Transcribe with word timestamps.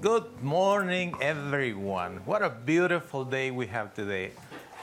Good 0.00 0.42
morning, 0.42 1.14
everyone. 1.20 2.18
What 2.24 2.42
a 2.42 2.50
beautiful 2.50 3.24
day 3.24 3.50
we 3.50 3.66
have 3.68 3.94
today. 3.94 4.30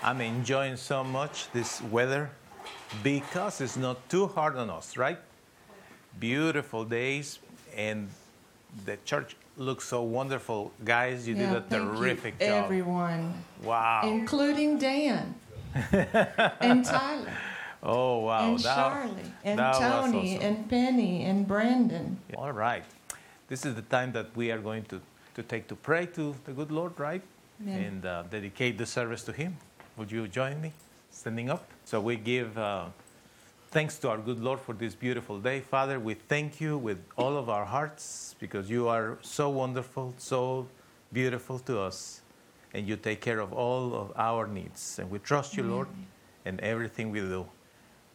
I'm 0.01 0.21
enjoying 0.21 0.75
so 0.75 1.03
much 1.03 1.51
this 1.53 1.81
weather 1.83 2.29
because 3.03 3.61
it's 3.61 3.77
not 3.77 3.97
too 4.09 4.27
hard 4.27 4.57
on 4.57 4.69
us, 4.69 4.97
right? 4.97 5.19
Beautiful 6.19 6.83
days, 6.83 7.39
and 7.75 8.09
the 8.85 8.97
church 9.05 9.35
looks 9.57 9.85
so 9.87 10.01
wonderful. 10.03 10.71
Guys, 10.83 11.27
you 11.27 11.35
Yeah, 11.35 11.53
did 11.53 11.73
a 11.73 11.79
terrific 11.79 12.35
you, 12.39 12.47
job. 12.47 12.65
Everyone, 12.65 13.33
Wow. 13.63 14.01
including 14.05 14.77
Dan 14.77 15.35
and 16.59 16.83
Tyler 16.85 17.31
Oh, 17.81 18.19
wow. 18.19 18.49
and 18.49 18.59
That- 18.59 18.75
Charlie 18.75 19.31
and 19.43 19.59
Tony 19.59 20.35
awesome. 20.37 20.47
and 20.47 20.69
Penny 20.69 21.23
and 21.23 21.47
Brandon. 21.47 22.17
All 22.37 22.51
right. 22.51 22.83
This 23.53 23.67
is 23.67 23.75
the 23.75 23.83
time 23.83 24.11
that 24.13 24.35
we 24.35 24.49
are 24.49 24.57
going 24.57 24.83
to, 24.85 24.99
to 25.35 25.43
take 25.43 25.67
to 25.67 25.75
pray 25.75 26.07
to 26.07 26.35
the 26.45 26.53
good 26.53 26.71
Lord, 26.71 26.99
right? 26.99 27.21
Amen. 27.61 27.83
And 27.83 28.03
uh, 28.03 28.23
dedicate 28.23 28.79
the 28.79 28.85
service 28.87 29.23
to 29.25 29.31
Him. 29.31 29.57
Would 29.95 30.11
you 30.11 30.27
join 30.27 30.59
me 30.59 30.73
standing 31.11 31.51
up? 31.51 31.63
So 31.85 32.01
we 32.01 32.15
give 32.15 32.57
uh, 32.57 32.85
thanks 33.69 33.99
to 33.99 34.09
our 34.09 34.17
good 34.17 34.39
Lord 34.39 34.59
for 34.59 34.73
this 34.73 34.95
beautiful 34.95 35.37
day. 35.37 35.59
Father, 35.59 35.99
we 35.99 36.15
thank 36.15 36.59
you 36.59 36.79
with 36.79 36.97
all 37.15 37.37
of 37.37 37.47
our 37.47 37.63
hearts 37.63 38.33
because 38.39 38.71
you 38.71 38.87
are 38.87 39.19
so 39.21 39.51
wonderful, 39.51 40.15
so 40.17 40.65
beautiful 41.11 41.59
to 41.59 41.79
us, 41.79 42.21
and 42.73 42.87
you 42.87 42.95
take 42.95 43.21
care 43.21 43.39
of 43.39 43.53
all 43.53 43.93
of 43.93 44.13
our 44.15 44.47
needs. 44.47 44.97
And 44.97 45.11
we 45.11 45.19
trust 45.19 45.55
you, 45.55 45.61
Lord, 45.61 45.89
in 46.43 46.59
everything 46.61 47.11
we 47.11 47.19
do. 47.19 47.45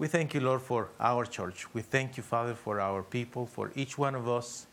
We 0.00 0.09
thank 0.09 0.34
you, 0.34 0.41
Lord, 0.41 0.62
for 0.62 0.89
our 0.98 1.25
church. 1.25 1.73
We 1.75 1.83
thank 1.83 2.16
you, 2.16 2.25
Father, 2.25 2.55
for 2.55 2.80
our 2.80 3.05
people, 3.05 3.47
for 3.47 3.70
each 3.77 3.97
one 3.97 4.16
of 4.16 4.28
us. 4.28 4.66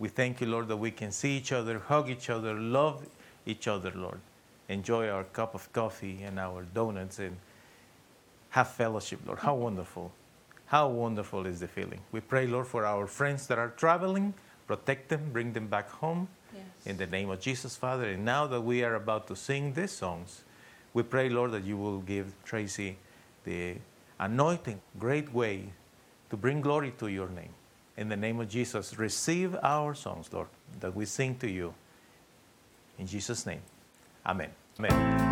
We 0.00 0.08
thank 0.08 0.40
you, 0.40 0.46
Lord, 0.46 0.66
that 0.68 0.78
we 0.78 0.90
can 0.90 1.12
see 1.12 1.36
each 1.36 1.52
other, 1.52 1.78
hug 1.78 2.08
each 2.08 2.30
other, 2.30 2.54
love 2.54 3.06
each 3.44 3.68
other, 3.68 3.92
Lord. 3.94 4.18
Enjoy 4.68 5.08
our 5.08 5.24
cup 5.24 5.54
of 5.54 5.70
coffee 5.74 6.22
and 6.22 6.38
our 6.40 6.62
donuts 6.62 7.18
and 7.18 7.36
have 8.48 8.68
fellowship, 8.68 9.20
Lord. 9.26 9.40
How 9.40 9.54
wonderful. 9.54 10.10
How 10.66 10.88
wonderful 10.88 11.44
is 11.46 11.60
the 11.60 11.68
feeling. 11.68 12.00
We 12.12 12.20
pray, 12.20 12.46
Lord, 12.46 12.66
for 12.66 12.86
our 12.86 13.06
friends 13.06 13.46
that 13.48 13.58
are 13.58 13.68
traveling. 13.70 14.32
Protect 14.66 15.10
them, 15.10 15.30
bring 15.32 15.52
them 15.52 15.66
back 15.66 15.90
home. 15.90 16.28
In 16.86 16.96
the 16.96 17.06
name 17.06 17.28
of 17.28 17.40
Jesus, 17.40 17.76
Father. 17.76 18.08
And 18.08 18.24
now 18.24 18.46
that 18.46 18.62
we 18.62 18.82
are 18.82 18.94
about 18.94 19.26
to 19.28 19.36
sing 19.36 19.74
these 19.74 19.90
songs, 19.90 20.44
we 20.94 21.02
pray, 21.02 21.28
Lord, 21.28 21.52
that 21.52 21.64
you 21.64 21.76
will 21.76 21.98
give 22.00 22.32
Tracy 22.44 22.96
the 23.44 23.74
anointing, 24.18 24.80
great 24.98 25.32
way 25.34 25.72
to 26.30 26.36
bring 26.38 26.62
glory 26.62 26.94
to 26.98 27.08
your 27.08 27.28
name. 27.28 27.52
In 27.96 28.08
the 28.08 28.16
name 28.16 28.40
of 28.40 28.48
Jesus, 28.48 28.98
receive 28.98 29.56
our 29.62 29.94
songs, 29.94 30.32
Lord, 30.32 30.48
that 30.80 30.94
we 30.94 31.04
sing 31.04 31.36
to 31.36 31.50
you. 31.50 31.74
In 32.98 33.06
Jesus' 33.06 33.46
name, 33.46 33.62
Amen. 34.26 34.50
Amen. 34.78 35.29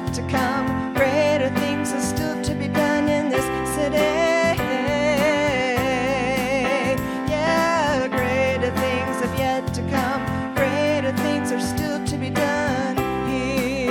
yet 0.00 0.14
to 0.14 0.22
come. 0.28 0.94
Greater 0.94 1.50
things 1.60 1.92
are 1.92 2.00
still 2.00 2.42
to 2.42 2.54
be 2.54 2.68
done 2.68 3.08
in 3.08 3.28
this 3.28 3.44
city. 3.74 3.96
Yeah, 7.28 8.08
greater 8.08 8.70
things 8.76 9.20
have 9.20 9.38
yet 9.38 9.74
to 9.74 9.82
come. 9.90 10.54
Greater 10.54 11.12
things 11.18 11.52
are 11.52 11.60
still 11.60 12.04
to 12.06 12.16
be 12.16 12.30
done. 12.30 12.96
Here. 13.28 13.90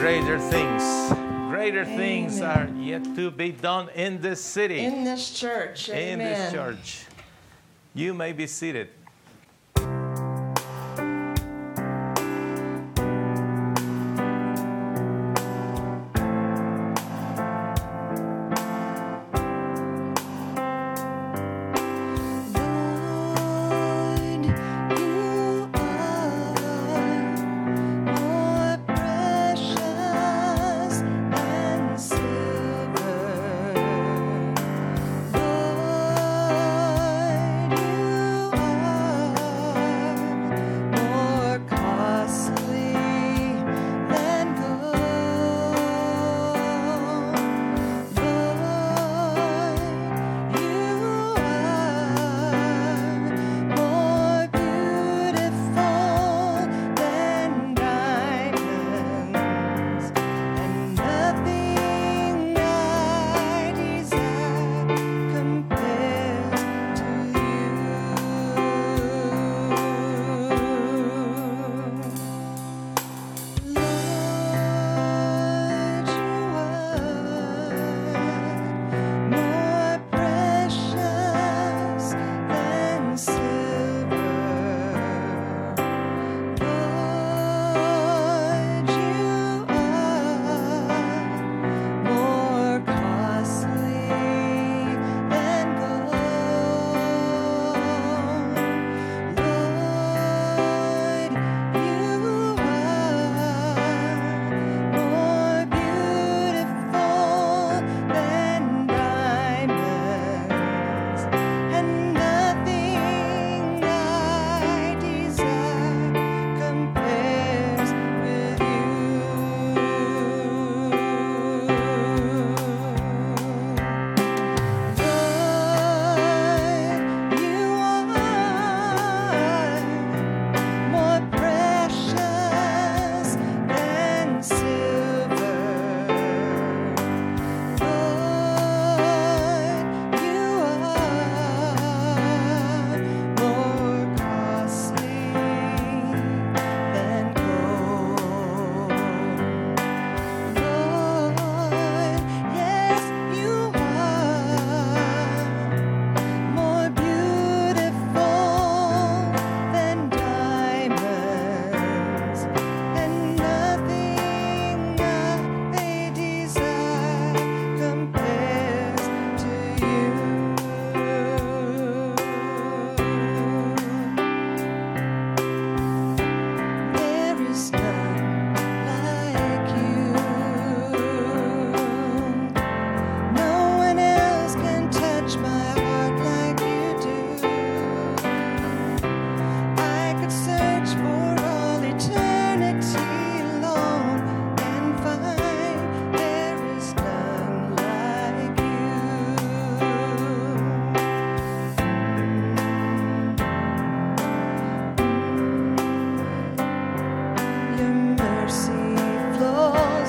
Greater 0.00 0.38
things, 0.38 0.82
greater 1.50 1.82
Amen. 1.82 1.96
things 1.96 2.40
are 2.40 2.68
yet 2.76 3.04
to 3.14 3.30
be 3.30 3.52
done 3.52 3.88
in 3.94 4.20
this 4.20 4.40
city. 4.40 4.80
In 4.80 5.04
this 5.04 5.30
church. 5.30 5.88
Amen. 5.90 6.12
In 6.12 6.18
this 6.18 6.52
church. 6.52 7.06
You 7.96 8.12
may 8.12 8.32
be 8.32 8.48
seated. 8.48 8.88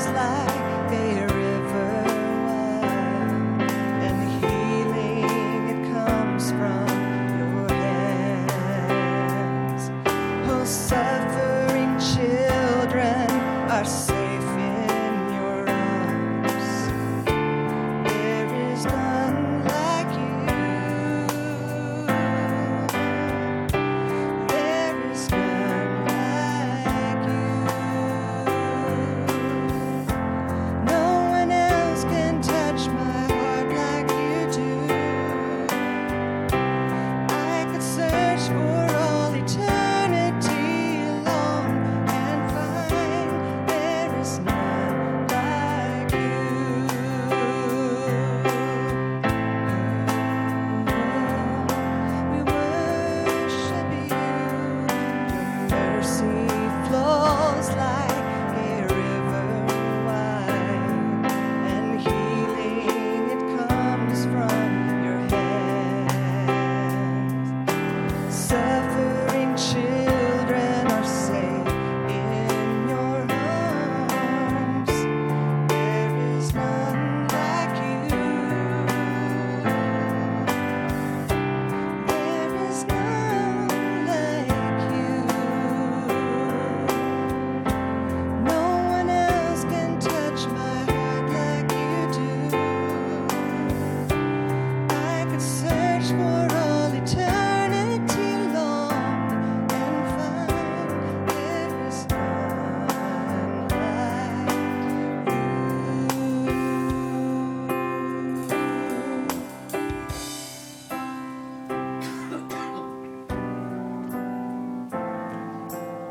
Flows 0.05 0.54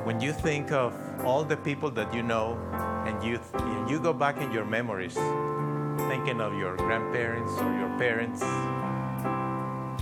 When 0.04 0.20
you 0.20 0.34
think 0.34 0.70
of 0.70 0.94
all 1.24 1.44
the 1.44 1.56
people 1.56 1.90
that 1.92 2.12
you 2.12 2.22
know 2.22 2.58
and 3.06 3.24
you, 3.24 3.40
you 3.88 3.98
go 3.98 4.12
back 4.12 4.36
in 4.36 4.52
your 4.52 4.66
memories, 4.66 5.14
thinking 6.08 6.42
of 6.42 6.52
your 6.58 6.76
grandparents 6.76 7.50
or 7.52 7.72
your 7.78 7.88
parents, 7.96 8.42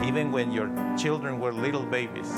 even 0.05 0.33
when 0.33 0.51
your 0.51 0.69
children 0.99 1.39
were 1.39 1.53
little 1.53 1.85
babies, 1.85 2.29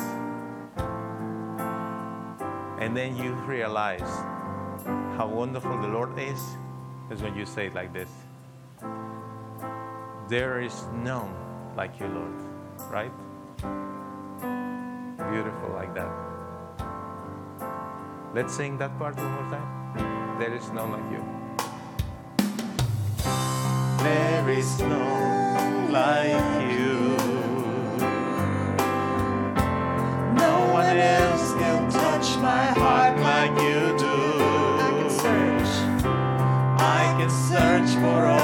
and 2.81 2.95
then 2.95 3.17
you 3.17 3.33
realize 3.49 4.13
how 5.17 5.27
wonderful 5.27 5.81
the 5.81 5.89
Lord 5.89 6.19
is, 6.19 6.43
is 7.11 7.23
when 7.23 7.35
you 7.35 7.47
say 7.47 7.69
it 7.69 7.75
like 7.75 7.95
this 7.95 8.11
There 10.29 10.61
is 10.61 10.85
none 10.93 11.35
like 11.79 11.99
you, 11.99 12.09
Lord, 12.09 12.35
right? 12.91 13.13
Beautiful 15.33 15.71
like 15.75 15.95
that. 15.95 16.34
Let's 18.35 18.57
sing 18.57 18.79
that 18.79 18.99
part 18.99 19.15
one 19.17 19.31
more 19.31 19.49
time. 19.49 20.39
There 20.41 20.53
is 20.53 20.69
none 20.73 20.91
like 20.91 21.09
you. 21.13 21.23
There 24.03 24.51
is 24.51 24.81
none 24.81 25.93
like 25.93 26.73
you. 26.73 27.15
No 30.35 30.55
one 30.73 30.97
else 30.97 31.53
can 31.61 31.89
touch 31.89 32.37
my 32.43 32.67
heart 32.75 33.17
like 33.21 33.55
you 33.63 33.97
do. 34.03 34.17
I 34.83 34.91
could 34.99 35.13
search 35.13 35.73
I 36.81 37.15
can 37.17 37.31
search 37.31 37.91
for 38.03 38.27
all 38.27 38.44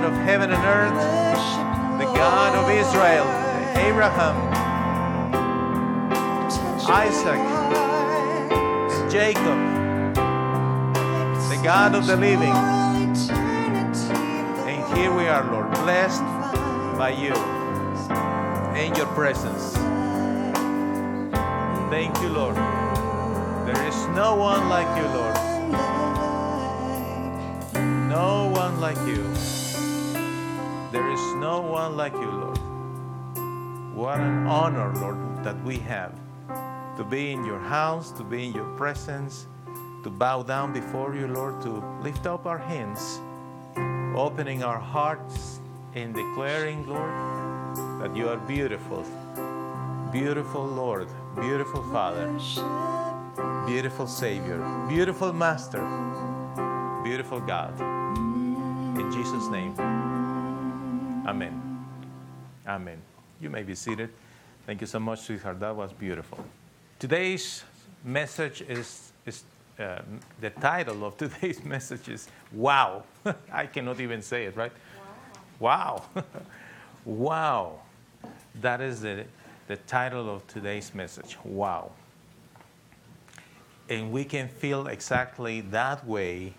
God 0.00 0.12
of 0.14 0.18
heaven 0.24 0.50
and 0.50 0.64
earth, 0.64 0.94
the 1.98 2.06
God 2.14 2.54
of 2.56 2.70
Israel, 2.70 3.26
Abraham, 3.76 4.34
Isaac, 6.88 7.42
Jacob, 9.12 9.58
the 11.50 11.60
God 11.62 11.94
of 11.94 12.06
the 12.06 12.16
living. 12.16 12.56
And 14.64 14.96
here 14.96 15.14
we 15.14 15.28
are, 15.28 15.44
Lord, 15.52 15.70
blessed 15.72 16.22
by 16.96 17.10
you 17.10 17.34
in 18.74 18.94
your 18.94 19.08
presence. 19.08 19.74
Thank 21.90 22.18
you, 22.22 22.30
Lord. 22.30 22.56
There 23.66 23.86
is 23.86 24.06
no 24.16 24.34
one 24.34 24.66
like 24.70 24.88
you, 24.96 25.08
Lord. 25.08 25.36
No 28.08 28.48
one 28.54 28.80
like 28.80 28.96
you. 29.06 29.59
There 30.92 31.08
is 31.08 31.34
no 31.36 31.60
one 31.60 31.96
like 31.96 32.12
you, 32.14 32.30
Lord. 32.30 32.58
What 33.94 34.18
an 34.18 34.46
honor, 34.48 34.92
Lord, 34.96 35.44
that 35.44 35.62
we 35.62 35.78
have 35.78 36.12
to 36.96 37.04
be 37.04 37.30
in 37.30 37.44
your 37.44 37.60
house, 37.60 38.10
to 38.12 38.24
be 38.24 38.46
in 38.46 38.52
your 38.52 38.76
presence, 38.76 39.46
to 40.02 40.10
bow 40.10 40.42
down 40.42 40.72
before 40.72 41.14
you, 41.14 41.28
Lord, 41.28 41.60
to 41.62 41.70
lift 42.02 42.26
up 42.26 42.44
our 42.44 42.58
hands, 42.58 43.20
opening 44.16 44.64
our 44.64 44.80
hearts 44.80 45.60
and 45.94 46.12
declaring, 46.12 46.84
Lord, 46.88 47.14
that 48.02 48.16
you 48.16 48.28
are 48.28 48.38
beautiful. 48.38 49.04
Beautiful 50.10 50.66
Lord, 50.66 51.06
beautiful 51.40 51.84
Father, 51.92 52.26
beautiful 53.64 54.08
Savior, 54.08 54.58
beautiful 54.88 55.32
Master, 55.32 55.86
beautiful 57.04 57.38
God. 57.38 57.78
In 58.98 59.08
Jesus' 59.12 59.46
name, 59.46 59.74
Amen. 61.26 61.86
Amen. 62.66 62.98
You 63.40 63.50
may 63.50 63.62
be 63.62 63.74
seated. 63.74 64.10
Thank 64.66 64.80
you 64.80 64.86
so 64.86 64.98
much, 64.98 65.20
sweetheart. 65.20 65.60
That 65.60 65.76
was 65.76 65.92
beautiful. 65.92 66.44
Today's 66.98 67.62
message 68.04 68.62
is, 68.62 69.12
is 69.26 69.44
uh, 69.78 70.00
the 70.40 70.50
title 70.50 71.04
of 71.04 71.16
today's 71.24 71.64
message 71.64 72.08
is 72.08 72.28
Wow. 72.52 73.04
I 73.52 73.66
cannot 73.66 74.00
even 74.00 74.22
say 74.22 74.44
it, 74.46 74.56
right? 74.56 74.72
Wow. 75.58 76.04
wow. 77.04 77.80
That 78.60 78.80
is 78.80 79.02
the, 79.02 79.24
the 79.68 79.76
title 79.76 80.34
of 80.34 80.46
today's 80.46 80.94
message. 80.94 81.36
Wow. 81.44 81.90
And 83.88 84.10
we 84.10 84.24
can 84.24 84.48
feel 84.48 84.86
exactly 84.86 85.60
that 85.62 86.06
way 86.06 86.54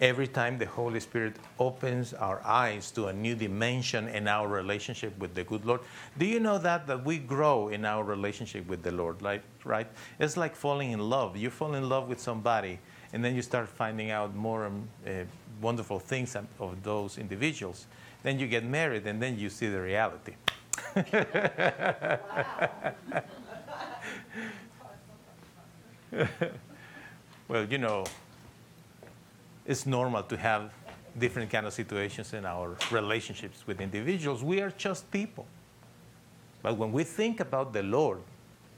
every 0.00 0.28
time 0.28 0.58
the 0.58 0.66
Holy 0.66 1.00
Spirit 1.00 1.36
opens 1.58 2.14
our 2.14 2.40
eyes 2.44 2.90
to 2.92 3.06
a 3.06 3.12
new 3.12 3.34
dimension 3.34 4.08
in 4.08 4.28
our 4.28 4.48
relationship 4.48 5.18
with 5.18 5.34
the 5.34 5.44
good 5.44 5.64
Lord. 5.64 5.80
Do 6.18 6.26
you 6.26 6.40
know 6.40 6.58
that 6.58 6.86
that 6.86 7.04
we 7.04 7.18
grow 7.18 7.68
in 7.68 7.84
our 7.84 8.04
relationship 8.04 8.66
with 8.68 8.82
the 8.82 8.92
Lord, 8.92 9.22
like 9.22 9.42
right? 9.64 9.86
It's 10.18 10.36
like 10.36 10.54
falling 10.54 10.92
in 10.92 11.00
love. 11.00 11.36
You 11.36 11.50
fall 11.50 11.74
in 11.74 11.88
love 11.88 12.08
with 12.08 12.20
somebody 12.20 12.78
and 13.12 13.24
then 13.24 13.34
you 13.34 13.42
start 13.42 13.68
finding 13.68 14.10
out 14.10 14.34
more 14.34 14.66
uh, 14.66 15.10
wonderful 15.60 15.98
things 15.98 16.36
of 16.36 16.82
those 16.82 17.18
individuals. 17.18 17.86
Then 18.22 18.38
you 18.38 18.46
get 18.46 18.64
married 18.64 19.06
and 19.06 19.20
then 19.20 19.38
you 19.38 19.50
see 19.50 19.68
the 19.68 19.80
reality. 19.80 20.34
well, 27.48 27.64
you 27.64 27.78
know, 27.78 28.04
it's 29.68 29.84
normal 29.84 30.22
to 30.24 30.36
have 30.36 30.72
different 31.18 31.50
kind 31.50 31.66
of 31.66 31.72
situations 31.74 32.32
in 32.32 32.46
our 32.46 32.74
relationships 32.90 33.66
with 33.66 33.80
individuals. 33.80 34.42
We 34.42 34.60
are 34.62 34.70
just 34.70 35.08
people. 35.10 35.46
But 36.62 36.76
when 36.78 36.90
we 36.90 37.04
think 37.04 37.38
about 37.40 37.72
the 37.72 37.82
Lord, 37.82 38.20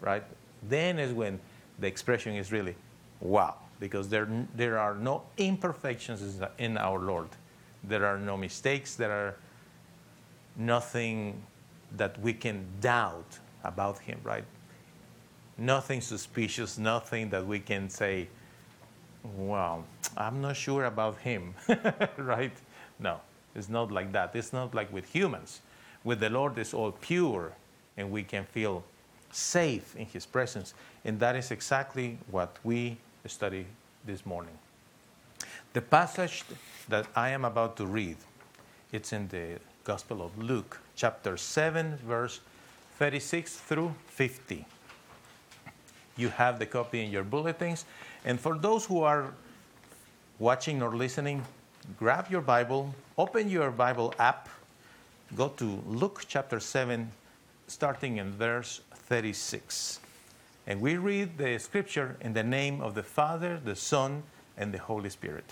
right, 0.01 0.25
then 0.69 0.99
is 0.99 1.13
when 1.13 1.39
the 1.79 1.87
expression 1.87 2.35
is 2.35 2.53
really 2.53 2.75
wow, 3.21 3.55
because 3.79 4.09
there, 4.09 4.29
there 4.57 4.79
are 4.79 4.95
no 4.95 5.23
imperfections 5.37 6.41
in 6.59 6.77
our 6.77 6.99
Lord. 6.99 7.29
There 7.85 8.05
are 8.05 8.19
no 8.19 8.37
mistakes. 8.37 8.97
There 8.97 9.13
are 9.13 9.37
nothing 10.57 11.43
that 11.97 12.19
we 12.21 12.33
can 12.33 12.65
doubt 12.81 13.39
about 13.63 13.99
Him, 13.99 14.19
right? 14.25 14.45
Nothing 15.57 16.01
suspicious, 16.01 16.79
nothing 16.79 17.31
that 17.31 17.47
we 17.47 17.61
can 17.61 17.89
say, 17.89 18.29
well, 19.37 19.85
I'm 20.17 20.41
not 20.41 20.57
sure 20.57 20.85
about 20.85 21.19
Him, 21.19 21.55
right? 22.17 22.53
No, 22.99 23.21
it's 23.55 23.69
not 23.69 23.91
like 23.91 24.13
that. 24.13 24.35
It's 24.35 24.53
not 24.53 24.75
like 24.75 24.93
with 24.93 25.07
humans. 25.07 25.61
With 26.05 26.21
the 26.21 26.31
Lord, 26.31 26.59
it's 26.59 26.75
all 26.75 26.93
pure, 26.93 27.53
and 27.97 28.11
we 28.11 28.23
can 28.23 28.45
feel 28.45 28.83
safe 29.31 29.95
in 29.97 30.07
His 30.07 30.27
presence. 30.27 30.75
And 31.05 31.19
that 31.21 31.37
is 31.37 31.51
exactly 31.51 32.19
what 32.31 32.57
we 32.65 32.97
study 33.27 33.67
this 34.05 34.25
morning. 34.25 34.57
The 35.73 35.83
passage 35.83 36.45
that 36.89 37.07
I 37.15 37.31
am 37.31 37.45
about 37.45 37.77
to 37.77 37.87
read, 37.87 38.17
it's 38.93 39.13
in 39.13 39.29
the 39.29 39.59
Gospel 39.85 40.23
of 40.23 40.37
Luke, 40.39 40.81
chapter 40.97 41.37
7, 41.37 41.97
verse 42.07 42.41
36 42.99 43.57
through 43.57 43.95
50. 44.09 44.67
You 46.17 46.29
have 46.29 46.59
the 46.59 46.67
copy 46.67 47.03
in 47.05 47.11
your 47.11 47.25
bulletins. 47.25 47.85
And 48.25 48.39
for 48.39 48.59
those 48.59 48.85
who 48.85 49.03
are 49.03 49.33
watching 50.41 50.83
or 50.83 50.97
listening, 50.97 51.45
grab 51.99 52.31
your 52.31 52.41
Bible, 52.41 52.95
open 53.19 53.51
your 53.51 53.71
Bible 53.71 54.15
app, 54.19 54.49
go 55.37 55.49
to 55.49 55.83
Luke 55.87 56.25
chapter 56.27 56.59
7, 56.59 57.13
starting 57.67 58.17
in 58.17 58.33
verse 58.33 58.81
36. 58.95 60.01
And 60.67 60.81
we 60.81 60.97
read 60.97 61.37
the 61.37 61.59
scripture 61.59 62.17
in 62.23 62.33
the 62.33 62.43
name 62.43 62.81
of 62.81 62.95
the 62.95 63.03
Father, 63.03 63.61
the 63.63 63.77
Son, 63.77 64.23
and 64.57 64.73
the 64.73 64.79
Holy 64.79 65.11
Spirit. 65.11 65.45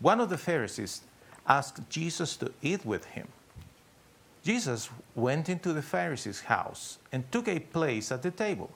One 0.00 0.18
of 0.18 0.30
the 0.30 0.38
Pharisees 0.38 1.02
asked 1.46 1.88
Jesus 1.90 2.36
to 2.38 2.52
eat 2.62 2.86
with 2.86 3.04
him. 3.04 3.28
Jesus 4.42 4.88
went 5.14 5.50
into 5.50 5.74
the 5.74 5.82
Pharisee's 5.82 6.40
house 6.40 6.98
and 7.12 7.30
took 7.30 7.48
a 7.48 7.58
place 7.58 8.10
at 8.10 8.22
the 8.22 8.30
table. 8.30 8.70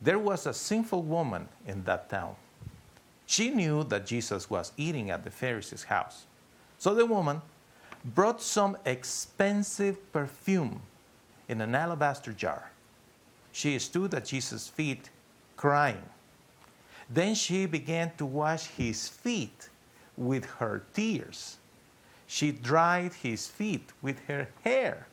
There 0.00 0.20
was 0.20 0.46
a 0.46 0.54
sinful 0.54 1.02
woman 1.02 1.48
in 1.66 1.82
that 1.84 2.08
town. 2.08 2.36
She 3.26 3.50
knew 3.50 3.84
that 3.84 4.06
Jesus 4.06 4.50
was 4.50 4.72
eating 4.76 5.10
at 5.10 5.24
the 5.24 5.30
Pharisee's 5.30 5.84
house. 5.84 6.26
So 6.78 6.94
the 6.94 7.06
woman 7.06 7.40
brought 8.04 8.42
some 8.42 8.76
expensive 8.84 10.12
perfume 10.12 10.82
in 11.48 11.60
an 11.60 11.74
alabaster 11.74 12.32
jar. 12.32 12.70
She 13.52 13.78
stood 13.78 14.12
at 14.14 14.26
Jesus' 14.26 14.68
feet 14.68 15.10
crying. 15.56 16.02
Then 17.08 17.34
she 17.34 17.66
began 17.66 18.12
to 18.18 18.26
wash 18.26 18.66
his 18.66 19.08
feet 19.08 19.68
with 20.16 20.44
her 20.58 20.82
tears. 20.92 21.56
She 22.26 22.52
dried 22.52 23.12
his 23.14 23.46
feet 23.46 23.90
with 24.02 24.18
her 24.26 24.48
hair. 24.62 25.06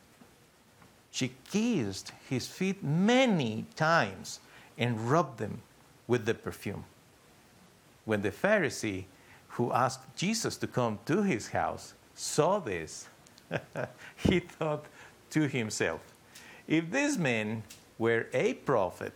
She 1.11 1.33
kissed 1.51 2.13
his 2.29 2.47
feet 2.47 2.83
many 2.83 3.65
times 3.75 4.39
and 4.77 5.11
rubbed 5.11 5.37
them 5.37 5.61
with 6.07 6.25
the 6.25 6.33
perfume. 6.33 6.85
When 8.11 8.23
the 8.23 8.31
Pharisee 8.31 9.05
who 9.55 9.71
asked 9.71 10.17
Jesus 10.17 10.57
to 10.57 10.67
come 10.67 10.99
to 11.05 11.23
his 11.23 11.47
house 11.47 11.93
saw 12.13 12.59
this, 12.59 13.07
he 14.17 14.41
thought 14.41 14.83
to 15.29 15.47
himself, 15.47 16.01
if 16.67 16.91
this 16.91 17.15
man 17.15 17.63
were 17.97 18.27
a 18.33 18.55
prophet, 18.55 19.13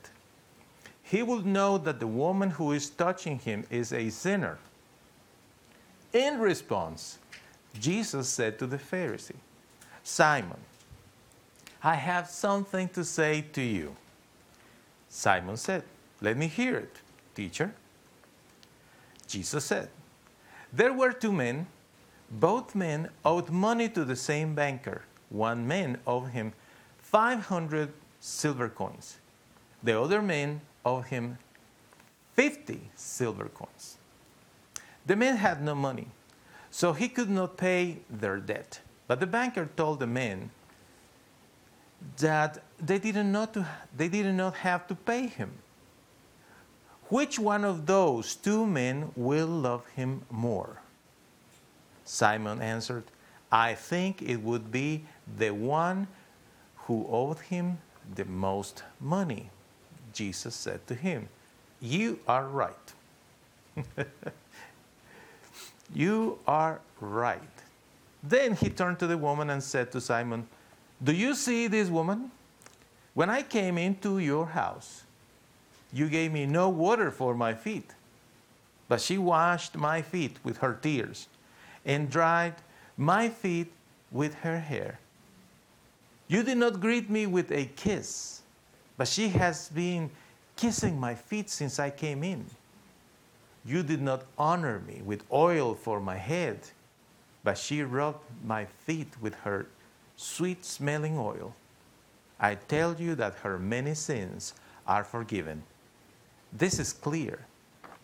he 1.03 1.21
would 1.21 1.45
know 1.45 1.77
that 1.77 1.99
the 1.99 2.08
woman 2.08 2.51
who 2.51 2.71
is 2.71 2.89
touching 2.89 3.38
him 3.38 3.65
is 3.69 3.91
a 3.91 4.10
sinner. 4.10 4.60
In 6.13 6.39
response, 6.39 7.19
Jesus 7.77 8.29
said 8.29 8.58
to 8.60 8.65
the 8.65 8.77
Pharisee, 8.77 9.41
Simon, 10.05 10.62
I 11.84 11.95
have 11.95 12.29
something 12.29 12.88
to 12.95 13.03
say 13.03 13.43
to 13.51 13.62
you. 13.62 13.97
Simon 15.10 15.58
said, 15.58 15.84
Let 16.21 16.38
me 16.38 16.47
hear 16.47 16.77
it, 16.77 16.95
teacher. 17.36 17.73
Jesus 19.27 19.65
said, 19.65 19.89
There 20.71 20.93
were 20.93 21.11
two 21.11 21.31
men. 21.31 21.67
Both 22.29 22.73
men 22.73 23.09
owed 23.23 23.49
money 23.49 23.88
to 23.89 24.03
the 24.03 24.15
same 24.15 24.55
banker. 24.55 25.03
One 25.29 25.67
man 25.67 25.99
owed 26.07 26.29
him 26.29 26.53
500 26.97 27.93
silver 28.19 28.67
coins. 28.67 29.17
The 29.83 29.99
other 29.99 30.21
man 30.21 30.61
owed 30.83 31.05
him 31.05 31.38
50 32.33 32.89
silver 32.95 33.45
coins. 33.45 33.97
The 35.05 35.15
man 35.15 35.38
had 35.38 35.61
no 35.61 35.75
money 35.75 36.07
so 36.71 36.91
he 36.91 37.07
could 37.07 37.29
not 37.29 37.55
pay 37.55 37.99
their 38.09 38.38
debt. 38.38 38.81
But 39.07 39.21
the 39.21 39.27
banker 39.27 39.69
told 39.77 39.99
the 39.99 40.07
men 40.07 40.49
that 42.17 42.63
they 42.79 42.99
did 42.99 43.15
not, 43.25 43.55
they 43.95 44.09
did 44.09 44.33
not 44.33 44.55
have 44.55 44.85
to 44.88 44.95
pay 44.95 45.27
him. 45.27 45.51
Which 47.09 47.37
one 47.37 47.63
of 47.63 47.85
those 47.85 48.35
two 48.35 48.65
men 48.65 49.11
will 49.15 49.47
love 49.47 49.85
him 49.95 50.23
more? 50.29 50.81
Simon 52.03 52.61
answered, 52.61 53.03
I 53.51 53.75
think 53.75 54.21
it 54.21 54.37
would 54.37 54.71
be 54.71 55.05
the 55.37 55.51
one 55.51 56.07
who 56.75 57.07
owed 57.09 57.39
him 57.39 57.77
the 58.15 58.25
most 58.25 58.83
money. 58.99 59.49
Jesus 60.13 60.55
said 60.55 60.85
to 60.87 60.95
him, 60.95 61.29
You 61.79 62.19
are 62.27 62.47
right. 62.47 62.93
You 65.93 66.39
are 66.47 66.79
right. 66.99 67.41
Then 68.23 68.55
he 68.55 68.69
turned 68.69 68.99
to 68.99 69.07
the 69.07 69.17
woman 69.17 69.49
and 69.49 69.61
said 69.63 69.91
to 69.91 70.01
Simon, 70.01 70.47
Do 71.03 71.13
you 71.13 71.35
see 71.35 71.67
this 71.67 71.89
woman? 71.89 72.31
When 73.13 73.29
I 73.29 73.43
came 73.43 73.77
into 73.77 74.19
your 74.19 74.47
house, 74.47 75.04
you 75.95 76.10
gave 76.10 76.34
me 76.34 76.45
no 76.45 76.67
water 76.67 77.10
for 77.10 77.34
my 77.34 77.53
feet, 77.53 77.91
but 78.89 78.99
she 78.99 79.17
washed 79.17 79.77
my 79.77 80.01
feet 80.01 80.38
with 80.43 80.58
her 80.58 80.73
tears 80.73 81.29
and 81.86 82.10
dried 82.10 82.55
my 82.97 83.29
feet 83.29 83.71
with 84.12 84.34
her 84.36 84.60
hair. 84.60 84.99
You 86.27 86.43
did 86.43 86.58
not 86.58 86.81
greet 86.81 87.10
me 87.10 87.27
with 87.27 87.49
a 87.49 87.69
kiss, 87.77 88.41
but 88.97 89.08
she 89.08 89.29
has 89.29 89.69
been 89.69 90.12
kissing 90.58 90.99
my 90.99 91.15
feet 91.15 91.49
since 91.49 91.79
I 91.79 91.91
came 91.91 92.25
in. 92.25 92.45
You 93.63 93.81
did 93.81 94.01
not 94.01 94.25
honor 94.38 94.81
me 94.86 95.01
with 95.01 95.23
oil 95.31 95.75
for 95.75 96.01
my 96.01 96.17
head, 96.17 96.60
but 97.41 97.58
she 97.58 97.84
rubbed 97.84 98.25
my 98.43 98.65
feet 98.65 99.13
with 99.21 99.36
her 99.36 99.67
sweet 100.17 100.65
smelling 100.65 101.17
oil. 101.17 101.55
I 102.38 102.55
tell 102.55 102.95
you 102.95 103.15
that 103.15 103.36
her 103.36 103.58
many 103.58 103.93
sins 103.93 104.53
are 104.86 105.05
forgiven. 105.05 105.63
This 106.51 106.79
is 106.79 106.93
clear 106.93 107.45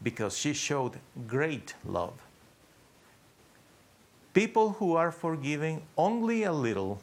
because 0.03 0.37
she 0.37 0.53
showed 0.53 0.93
great 1.27 1.75
love. 1.85 2.13
People 4.33 4.71
who 4.73 4.95
are 4.95 5.11
forgiving 5.11 5.81
only 5.97 6.43
a 6.43 6.53
little 6.53 7.01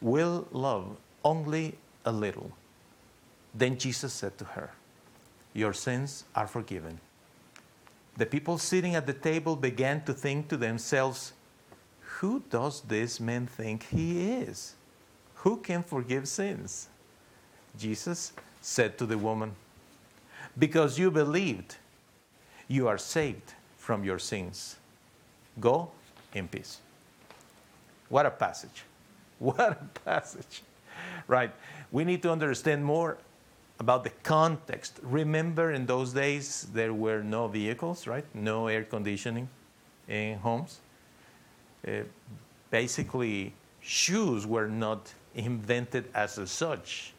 will 0.00 0.46
love 0.52 0.96
only 1.24 1.78
a 2.04 2.12
little. 2.12 2.50
Then 3.54 3.78
Jesus 3.78 4.12
said 4.12 4.36
to 4.38 4.44
her, 4.44 4.70
Your 5.52 5.72
sins 5.72 6.24
are 6.34 6.46
forgiven 6.46 7.00
the 8.16 8.26
people 8.26 8.58
sitting 8.58 8.94
at 8.94 9.06
the 9.06 9.12
table 9.12 9.56
began 9.56 10.04
to 10.04 10.14
think 10.14 10.48
to 10.48 10.56
themselves, 10.56 11.32
Who 12.18 12.42
does 12.48 12.82
this 12.82 13.18
man 13.18 13.46
think 13.46 13.84
he 13.84 14.30
is? 14.30 14.74
Who 15.36 15.56
can 15.56 15.82
forgive 15.82 16.28
sins? 16.28 16.88
Jesus 17.76 18.32
said 18.60 18.96
to 18.98 19.06
the 19.06 19.18
woman, 19.18 19.56
Because 20.58 20.98
you 20.98 21.10
believed, 21.10 21.76
you 22.68 22.88
are 22.88 22.98
saved 22.98 23.54
from 23.76 24.04
your 24.04 24.18
sins. 24.18 24.76
Go 25.60 25.90
in 26.32 26.48
peace. 26.48 26.78
What 28.08 28.26
a 28.26 28.30
passage. 28.30 28.84
What 29.38 29.72
a 29.72 30.00
passage. 30.04 30.62
Right. 31.26 31.50
We 31.90 32.04
need 32.04 32.22
to 32.22 32.30
understand 32.30 32.84
more 32.84 33.18
about 33.80 34.04
the 34.04 34.10
context. 34.22 35.00
Remember, 35.02 35.72
in 35.72 35.86
those 35.86 36.12
days, 36.12 36.68
there 36.72 36.94
were 36.94 37.22
no 37.22 37.48
vehicles, 37.48 38.06
right? 38.06 38.24
No 38.34 38.68
air 38.68 38.84
conditioning 38.84 39.48
in 40.08 40.38
homes. 40.38 40.78
Uh, 41.86 42.02
basically, 42.70 43.52
shoes 43.80 44.46
were 44.46 44.68
not 44.68 45.12
invented 45.34 46.08
as 46.14 46.38
such. 46.48 47.13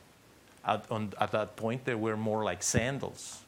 At, 0.65 0.89
on, 0.89 1.13
at 1.19 1.31
that 1.31 1.55
point, 1.55 1.85
they 1.85 1.95
were 1.95 2.17
more 2.17 2.43
like 2.43 2.63
sandals. 2.63 3.43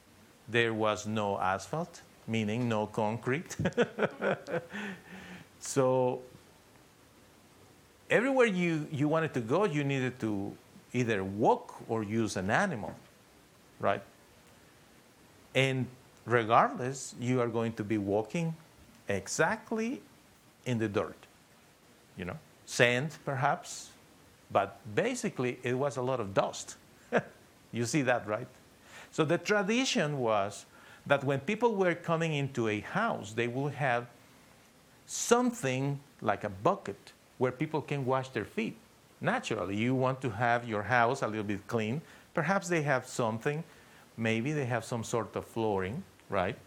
There 0.48 0.74
was 0.74 1.08
no 1.08 1.40
asphalt, 1.40 2.02
meaning 2.28 2.70
no 2.70 2.88
concrete. 2.88 3.56
so 5.60 6.22
everywhere 8.10 8.46
you, 8.46 8.88
you 8.92 9.08
wanted 9.08 9.34
to 9.34 9.42
go, 9.42 9.66
you 9.66 9.84
needed 9.84 10.20
to 10.20 10.56
either 10.94 11.24
walk 11.24 11.76
or 11.90 12.04
use 12.04 12.38
an 12.38 12.50
animal, 12.50 12.94
right? 13.80 14.02
And 15.56 15.88
regardless, 16.26 17.16
you 17.20 17.42
are 17.42 17.48
going 17.48 17.74
to 17.74 17.84
be 17.84 17.98
walking 17.98 18.56
exactly 19.08 20.02
in 20.66 20.78
the 20.78 20.88
dirt, 20.88 21.18
you 22.18 22.26
know, 22.26 22.38
sand 22.66 23.18
perhaps, 23.26 23.90
but 24.52 24.80
basically 24.94 25.60
it 25.64 25.74
was 25.74 25.98
a 25.98 26.02
lot 26.02 26.20
of 26.20 26.34
dust. 26.34 26.76
You 27.72 27.86
see 27.86 28.02
that, 28.04 28.28
right? 28.28 28.48
So 29.12 29.26
the 29.26 29.38
tradition 29.38 30.20
was 30.20 30.66
that 31.06 31.24
when 31.24 31.40
people 31.40 31.76
were 31.76 31.96
coming 31.96 32.34
into 32.34 32.68
a 32.68 32.82
house, 32.82 33.34
they 33.34 33.48
would 33.48 33.74
have 33.74 34.08
something 35.06 36.00
like 36.22 36.44
a 36.44 36.50
bucket 36.50 37.14
where 37.38 37.52
people 37.52 37.82
can 37.82 38.06
wash 38.06 38.30
their 38.30 38.46
feet. 38.46 38.76
Naturally, 39.22 39.76
you 39.76 39.96
want 39.96 40.22
to 40.22 40.30
have 40.30 40.68
your 40.68 40.84
house 40.84 41.22
a 41.22 41.28
little 41.28 41.44
bit 41.44 41.66
clean. 41.68 42.02
Perhaps 42.34 42.68
they 42.68 42.82
have 42.82 43.08
something, 43.08 43.64
maybe 44.18 44.52
they 44.52 44.66
have 44.66 44.84
some 44.84 45.04
sort 45.04 45.36
of 45.36 45.46
flooring, 45.46 46.04
right? 46.30 46.58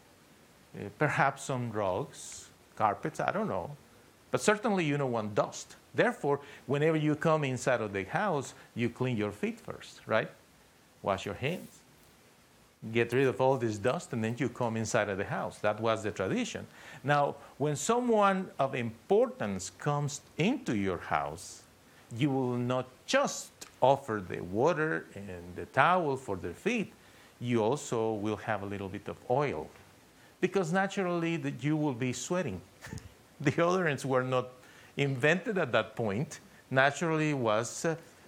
Uh, 0.75 0.89
perhaps 0.99 1.43
some 1.43 1.71
rugs, 1.71 2.49
carpets, 2.77 3.21
I 3.21 3.31
don't 3.31 3.49
know. 3.49 3.77
But 4.31 4.41
certainly 4.41 4.85
you 4.85 4.97
don't 4.97 5.13
want 5.13 5.35
dust. 5.35 5.77
Therefore, 5.95 6.41
whenever 6.67 6.97
you 6.97 7.15
come 7.17 7.45
inside 7.45 7.81
of 7.81 7.93
the 7.93 8.05
house, 8.05 8.55
you 8.75 8.89
clean 8.89 9.17
your 9.17 9.33
feet 9.33 9.61
first, 9.61 10.01
right? 10.07 10.31
Wash 11.03 11.25
your 11.25 11.35
hands 11.35 11.81
get 12.93 13.13
rid 13.13 13.27
of 13.27 13.41
all 13.41 13.57
this 13.57 13.77
dust, 13.77 14.13
and 14.13 14.25
then 14.25 14.35
you 14.39 14.49
come 14.49 14.77
inside 14.77 15.09
of 15.09 15.19
the 15.19 15.25
house. 15.25 15.59
That 15.59 15.81
was 15.81 16.03
the 16.03 16.11
tradition. 16.11 16.67
Now, 17.05 17.37
when 17.59 17.77
someone 17.77 18.49
of 18.59 18.75
importance 18.75 19.71
comes 19.79 20.23
into 20.39 20.77
your 20.77 20.99
house, 20.99 21.63
you 22.17 22.31
will 22.31 22.57
not 22.57 22.89
just 23.07 23.51
offer 23.83 24.23
the 24.27 24.41
water 24.41 25.07
and 25.15 25.57
the 25.57 25.67
towel 25.67 26.17
for 26.17 26.37
their 26.37 26.55
feet, 26.55 26.93
you 27.39 27.63
also 27.63 28.15
will 28.15 28.37
have 28.37 28.63
a 28.63 28.67
little 28.67 28.89
bit 28.89 29.09
of 29.09 29.17
oil. 29.31 29.69
Because 30.41 30.73
naturally, 30.73 31.37
that 31.37 31.63
you 31.63 31.77
will 31.77 31.95
be 31.95 32.13
sweating. 32.13 32.61
the 33.41 33.53
Deodorants 33.53 34.05
were 34.05 34.23
not 34.23 34.49
invented 34.97 35.59
at 35.59 35.71
that 35.73 35.97
point. 35.97 36.41
Naturally, 36.71 37.35
was 37.35 37.87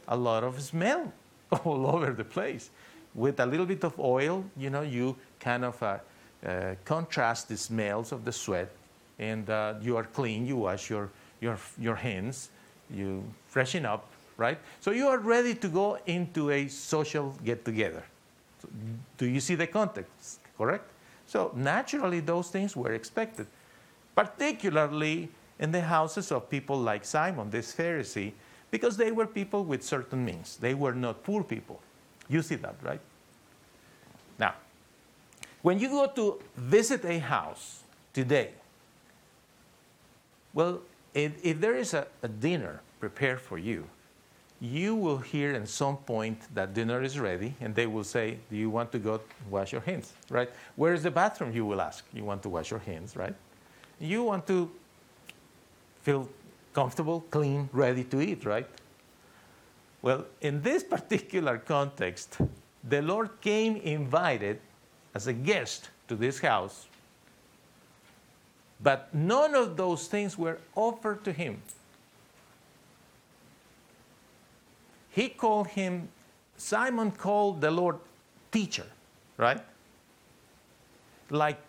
a 0.08 0.16
lot 0.16 0.44
of 0.44 0.60
smell 0.60 1.12
all 1.64 1.86
over 1.86 2.12
the 2.12 2.24
place 2.24 2.70
with 3.14 3.40
a 3.40 3.46
little 3.46 3.66
bit 3.66 3.84
of 3.84 3.98
oil, 3.98 4.44
you 4.56 4.70
know, 4.70 4.82
you 4.82 5.16
kind 5.38 5.64
of 5.64 5.82
uh, 5.82 5.98
uh, 6.46 6.74
contrast 6.84 7.48
the 7.48 7.56
smells 7.56 8.12
of 8.12 8.24
the 8.24 8.32
sweat, 8.32 8.70
and 9.18 9.48
uh, 9.50 9.74
you 9.80 9.96
are 9.96 10.04
clean. 10.04 10.46
You 10.46 10.56
wash 10.56 10.88
your, 10.88 11.10
your, 11.40 11.58
your 11.78 11.96
hands, 11.96 12.48
you 12.90 13.22
freshen 13.48 13.84
up, 13.84 14.08
right? 14.36 14.58
So 14.80 14.90
you 14.90 15.08
are 15.08 15.18
ready 15.18 15.54
to 15.54 15.68
go 15.68 15.98
into 16.06 16.50
a 16.50 16.68
social 16.68 17.36
get 17.44 17.64
together. 17.64 18.02
So 18.62 18.68
do 19.18 19.26
you 19.26 19.40
see 19.40 19.54
the 19.54 19.66
context? 19.66 20.40
Correct? 20.56 20.88
So 21.26 21.52
naturally, 21.54 22.20
those 22.20 22.48
things 22.48 22.76
were 22.76 22.92
expected, 22.92 23.46
particularly 24.14 25.28
in 25.58 25.70
the 25.70 25.80
houses 25.80 26.32
of 26.32 26.48
people 26.48 26.78
like 26.78 27.04
Simon, 27.04 27.50
this 27.50 27.74
Pharisee, 27.74 28.32
because 28.72 28.96
they 28.96 29.12
were 29.12 29.26
people 29.26 29.62
with 29.62 29.84
certain 29.84 30.24
means. 30.24 30.56
They 30.56 30.74
were 30.74 30.94
not 30.94 31.22
poor 31.22 31.44
people. 31.44 31.78
You 32.28 32.42
see 32.42 32.56
that, 32.56 32.74
right? 32.82 33.00
Now, 34.38 34.54
when 35.60 35.78
you 35.78 35.88
go 35.88 36.06
to 36.06 36.40
visit 36.56 37.04
a 37.04 37.18
house 37.18 37.84
today, 38.14 38.50
well, 40.54 40.80
if, 41.14 41.32
if 41.44 41.60
there 41.60 41.76
is 41.76 41.94
a, 41.94 42.06
a 42.22 42.28
dinner 42.28 42.80
prepared 42.98 43.40
for 43.40 43.58
you, 43.58 43.86
you 44.58 44.94
will 44.94 45.18
hear 45.18 45.52
at 45.52 45.68
some 45.68 45.98
point 45.98 46.38
that 46.54 46.72
dinner 46.72 47.02
is 47.02 47.18
ready, 47.18 47.54
and 47.60 47.74
they 47.74 47.86
will 47.86 48.04
say, 48.04 48.38
Do 48.48 48.56
you 48.56 48.70
want 48.70 48.90
to 48.92 48.98
go 48.98 49.20
wash 49.50 49.72
your 49.72 49.80
hands? 49.82 50.14
Right? 50.30 50.48
Where 50.76 50.94
is 50.94 51.02
the 51.02 51.10
bathroom? 51.10 51.52
You 51.52 51.66
will 51.66 51.80
ask. 51.80 52.04
You 52.14 52.24
want 52.24 52.42
to 52.44 52.48
wash 52.48 52.70
your 52.70 52.80
hands, 52.80 53.16
right? 53.16 53.34
You 53.98 54.22
want 54.22 54.46
to 54.46 54.70
feel 56.02 56.28
comfortable, 56.72 57.24
clean, 57.30 57.68
ready 57.72 58.04
to 58.04 58.20
eat, 58.20 58.44
right? 58.44 58.66
Well, 60.00 60.24
in 60.40 60.62
this 60.62 60.82
particular 60.82 61.58
context, 61.58 62.38
the 62.82 63.02
Lord 63.02 63.40
came 63.40 63.76
invited 63.76 64.60
as 65.14 65.26
a 65.26 65.32
guest 65.32 65.90
to 66.08 66.16
this 66.16 66.40
house, 66.40 66.86
but 68.82 69.14
none 69.14 69.54
of 69.54 69.76
those 69.76 70.08
things 70.08 70.36
were 70.36 70.58
offered 70.74 71.22
to 71.24 71.32
him. 71.32 71.62
He 75.10 75.28
called 75.28 75.68
him, 75.68 76.08
Simon 76.56 77.12
called 77.12 77.60
the 77.60 77.70
Lord 77.70 77.98
teacher, 78.50 78.86
right? 79.36 79.62
Like 81.30 81.60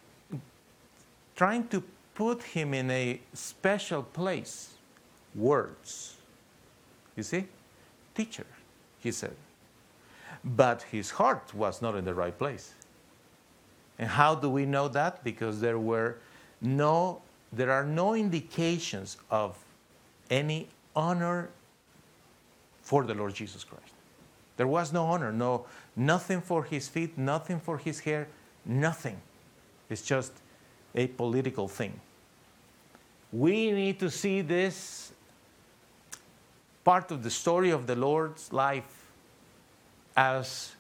trying 1.36 1.68
to 1.68 1.84
put 2.16 2.42
him 2.42 2.74
in 2.74 2.89
a 2.89 3.20
special 3.34 4.04
place. 4.04 4.73
Words. 5.36 6.15
You 7.15 7.24
see? 7.24 7.46
teacher, 8.13 8.46
he 9.00 9.12
said. 9.12 9.36
But 10.43 10.84
his 10.84 11.12
heart 11.12 11.54
was 11.54 11.82
not 11.82 11.96
in 11.96 12.06
the 12.06 12.13
right 12.13 12.38
place. 12.38 12.74
And 14.00 14.10
how 14.10 14.36
do 14.36 14.50
we 14.50 14.65
know 14.65 14.88
that? 14.89 15.24
Because 15.24 15.62
there 15.62 15.80
were 15.80 16.17
no 16.62 17.22
there 17.52 17.72
are 17.72 17.86
no 17.86 18.15
indications 18.15 19.17
of 19.30 19.56
any 20.32 20.67
honor 20.96 21.50
for 22.82 23.04
the 23.04 23.13
Lord 23.13 23.36
Jesus 23.36 23.63
Christ. 23.63 23.93
There 24.58 24.65
was 24.65 24.91
no 24.91 25.06
honor, 25.06 25.32
no 25.32 25.67
nothing 25.96 26.41
for 26.41 26.63
his 26.63 26.88
feet, 26.88 27.15
nothing 27.15 27.60
for 27.60 27.78
his 27.78 28.00
hair, 28.00 28.28
nothing. 28.65 29.22
It's 29.88 30.02
just 30.02 30.32
a 30.96 31.08
political 31.08 31.67
thing. 31.67 32.00
We 33.32 33.72
need 33.72 34.00
to 34.00 34.10
see 34.10 34.41
this 34.41 35.12
part 36.84 37.12
of 37.12 37.24
the 37.24 37.30
story 37.30 37.69
of 37.69 37.88
the 37.88 37.96
Lord's 37.96 38.52
life 38.52 39.08
as 40.15 40.76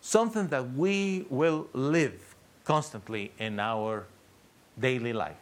something 0.00 0.48
that 0.48 0.72
we 0.72 1.26
will 1.30 1.68
live 1.72 2.34
constantly 2.64 3.32
in 3.38 3.58
our 3.60 4.06
daily 4.78 5.12
life. 5.12 5.36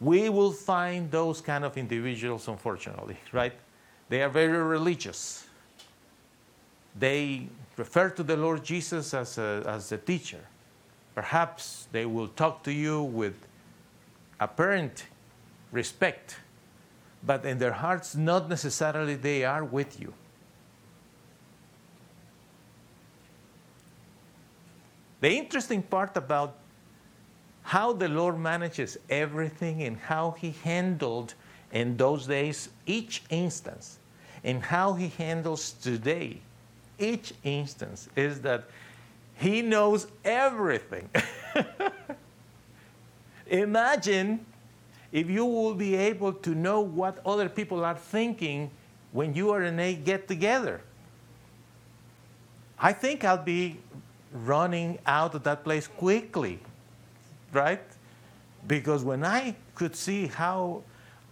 We 0.00 0.28
will 0.28 0.52
find 0.52 1.10
those 1.10 1.40
kind 1.40 1.64
of 1.64 1.76
individuals, 1.76 2.46
unfortunately, 2.46 3.16
right? 3.32 3.54
They 4.08 4.22
are 4.22 4.28
very 4.28 4.62
religious. 4.62 5.46
They 6.96 7.48
refer 7.76 8.10
to 8.10 8.22
the 8.22 8.36
Lord 8.36 8.64
Jesus 8.64 9.12
as 9.12 9.38
a, 9.38 9.62
as 9.66 9.90
a 9.92 9.98
teacher. 9.98 10.44
Perhaps 11.14 11.88
they 11.90 12.06
will 12.06 12.28
talk 12.28 12.62
to 12.64 12.72
you 12.72 13.02
with 13.02 13.34
apparent 14.38 15.06
respect 15.72 16.36
but 17.24 17.44
in 17.44 17.58
their 17.58 17.72
hearts, 17.72 18.14
not 18.14 18.48
necessarily 18.48 19.14
they 19.14 19.44
are 19.44 19.64
with 19.64 20.00
you. 20.00 20.12
The 25.20 25.30
interesting 25.36 25.82
part 25.82 26.16
about 26.16 26.56
how 27.62 27.92
the 27.92 28.08
Lord 28.08 28.38
manages 28.38 28.96
everything 29.10 29.82
and 29.82 29.98
how 29.98 30.30
He 30.38 30.54
handled 30.62 31.34
in 31.72 31.96
those 31.96 32.26
days 32.26 32.68
each 32.86 33.22
instance 33.28 33.98
and 34.44 34.62
how 34.62 34.94
He 34.94 35.08
handles 35.08 35.72
today 35.72 36.38
each 36.98 37.34
instance 37.44 38.08
is 38.16 38.40
that 38.42 38.64
He 39.36 39.62
knows 39.62 40.06
everything. 40.24 41.08
Imagine 43.46 44.44
if 45.12 45.30
you 45.30 45.44
will 45.44 45.74
be 45.74 45.94
able 45.94 46.32
to 46.32 46.54
know 46.54 46.80
what 46.80 47.18
other 47.24 47.48
people 47.48 47.84
are 47.84 47.96
thinking 47.96 48.70
when 49.12 49.34
you 49.34 49.50
are 49.50 49.62
in 49.62 49.78
a 49.80 49.94
get 49.94 50.28
together. 50.28 50.80
I 52.78 52.92
think 52.92 53.24
I'll 53.24 53.42
be 53.42 53.78
running 54.32 54.98
out 55.06 55.34
of 55.34 55.42
that 55.44 55.64
place 55.64 55.86
quickly, 55.86 56.60
right? 57.52 57.82
Because 58.66 59.02
when 59.02 59.24
I 59.24 59.56
could 59.74 59.96
see 59.96 60.26
how 60.26 60.82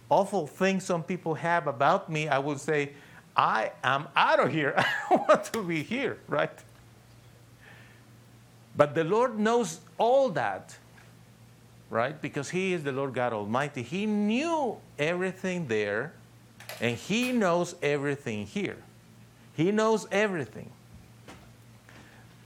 awful 0.09 0.47
things 0.47 0.83
some 0.83 1.03
people 1.03 1.35
have 1.35 1.67
about 1.67 2.09
me, 2.09 2.27
I 2.27 2.39
would 2.39 2.59
say, 2.59 2.93
I 3.35 3.71
am 3.83 4.07
out 4.15 4.39
of 4.39 4.51
here. 4.51 4.73
I 4.77 4.85
don't 5.09 5.27
want 5.27 5.43
to 5.45 5.63
be 5.63 5.83
here, 5.83 6.17
right? 6.27 6.51
But 8.75 8.95
the 8.95 9.03
Lord 9.03 9.39
knows 9.39 9.79
all 9.97 10.29
that 10.29 10.75
right? 11.89 12.19
Because 12.21 12.49
He 12.49 12.73
is 12.73 12.83
the 12.83 12.91
Lord 12.91 13.13
God 13.13 13.33
Almighty. 13.33 13.83
He 13.83 14.05
knew 14.05 14.77
everything 14.97 15.67
there, 15.67 16.13
and 16.81 16.95
He 16.95 17.31
knows 17.31 17.75
everything 17.81 18.45
here. 18.45 18.77
He 19.55 19.71
knows 19.71 20.07
everything. 20.11 20.69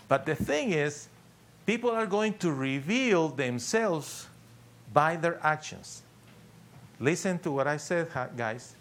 But 0.08 0.25
the 0.25 0.36
thing 0.36 0.71
is, 0.71 1.08
People 1.65 1.91
are 1.91 2.06
going 2.06 2.34
to 2.39 2.51
reveal 2.51 3.30
themselves 3.30 4.27
by 4.93 5.15
their 5.15 5.39
actions. 5.45 6.01
Listen 6.99 7.39
to 7.39 7.51
what 7.51 7.67
I 7.67 7.77
said, 7.77 8.10
guys. 8.36 8.75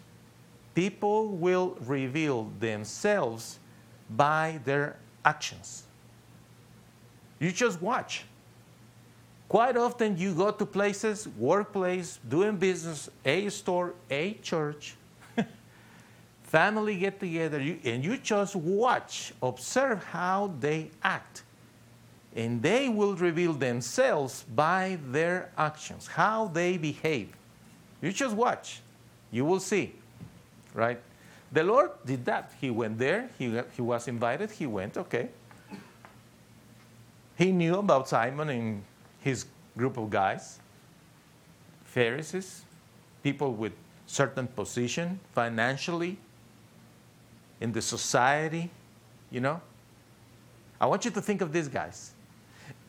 People 0.73 1.29
will 1.29 1.77
reveal 1.85 2.51
themselves 2.59 3.59
by 4.09 4.59
their 4.65 4.97
actions. 5.23 5.83
You 7.39 7.51
just 7.51 7.81
watch. 7.81 8.25
Quite 9.51 9.75
often, 9.75 10.17
you 10.17 10.33
go 10.33 10.49
to 10.49 10.65
places, 10.65 11.27
workplace, 11.37 12.19
doing 12.29 12.55
business, 12.55 13.09
a 13.25 13.49
store, 13.49 13.95
a 14.09 14.35
church, 14.35 14.95
family 16.43 16.95
get 16.95 17.19
together, 17.19 17.57
and 17.59 18.01
you 18.01 18.15
just 18.15 18.55
watch, 18.55 19.33
observe 19.43 20.05
how 20.05 20.53
they 20.61 20.89
act. 21.03 21.43
And 22.33 22.61
they 22.63 22.87
will 22.87 23.13
reveal 23.17 23.51
themselves 23.51 24.45
by 24.55 24.97
their 25.09 25.51
actions, 25.57 26.07
how 26.07 26.47
they 26.47 26.77
behave. 26.77 27.35
You 28.01 28.13
just 28.13 28.33
watch, 28.33 28.79
you 29.31 29.43
will 29.43 29.59
see, 29.59 29.93
right? 30.73 31.01
The 31.51 31.63
Lord 31.63 31.91
did 32.05 32.23
that. 32.23 32.53
He 32.61 32.69
went 32.69 32.97
there, 32.97 33.29
he, 33.37 33.61
he 33.75 33.81
was 33.81 34.07
invited, 34.07 34.49
he 34.51 34.65
went, 34.65 34.95
okay. 34.95 35.27
He 37.37 37.51
knew 37.51 37.75
about 37.75 38.07
Simon 38.07 38.47
and 38.47 38.83
his 39.21 39.45
group 39.77 39.97
of 39.97 40.09
guys, 40.09 40.59
Pharisees, 41.85 42.63
people 43.23 43.53
with 43.53 43.73
certain 44.05 44.47
position 44.47 45.19
financially 45.33 46.17
in 47.61 47.71
the 47.71 47.81
society, 47.81 48.69
you 49.29 49.39
know. 49.39 49.61
I 50.79 50.87
want 50.87 51.05
you 51.05 51.11
to 51.11 51.21
think 51.21 51.41
of 51.41 51.53
these 51.53 51.67
guys. 51.67 52.11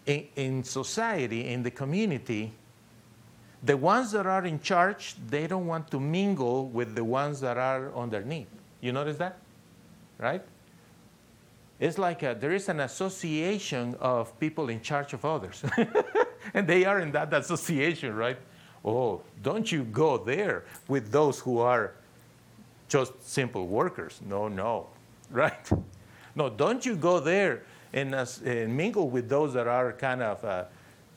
In, 0.06 0.26
in 0.34 0.64
society, 0.64 1.48
in 1.48 1.62
the 1.62 1.70
community, 1.70 2.52
the 3.62 3.76
ones 3.76 4.10
that 4.12 4.26
are 4.26 4.44
in 4.44 4.60
charge, 4.60 5.14
they 5.28 5.46
don't 5.46 5.66
want 5.66 5.90
to 5.92 6.00
mingle 6.00 6.68
with 6.68 6.94
the 6.96 7.04
ones 7.04 7.40
that 7.40 7.56
are 7.58 7.94
underneath. 7.94 8.48
You 8.80 8.92
notice 8.92 9.18
that? 9.18 9.38
Right? 10.18 10.42
It's 11.78 11.98
like 11.98 12.22
a, 12.22 12.36
there 12.38 12.52
is 12.52 12.68
an 12.68 12.80
association 12.80 13.96
of 14.00 14.38
people 14.40 14.68
in 14.68 14.80
charge 14.80 15.12
of 15.12 15.24
others. 15.24 15.62
and 16.55 16.66
they 16.66 16.85
are 16.85 17.00
in 17.00 17.12
that 17.12 17.33
association, 17.33 18.14
right? 18.14 18.38
Oh, 18.85 19.22
don't 19.42 19.70
you 19.70 19.85
go 19.85 20.18
there 20.18 20.64
with 20.88 21.12
those 21.12 21.38
who 21.38 21.59
are 21.59 21.92
just 22.88 23.12
simple 23.26 23.66
workers. 23.66 24.20
No, 24.26 24.48
no, 24.48 24.88
right? 25.31 25.70
No, 26.35 26.48
don't 26.48 26.85
you 26.85 26.96
go 26.96 27.20
there 27.20 27.62
and, 27.92 28.14
and 28.14 28.76
mingle 28.76 29.09
with 29.09 29.28
those 29.28 29.55
that 29.55 29.66
are 29.66 29.92
kind 29.92 30.22
of 30.22 30.44
uh, 30.44 30.64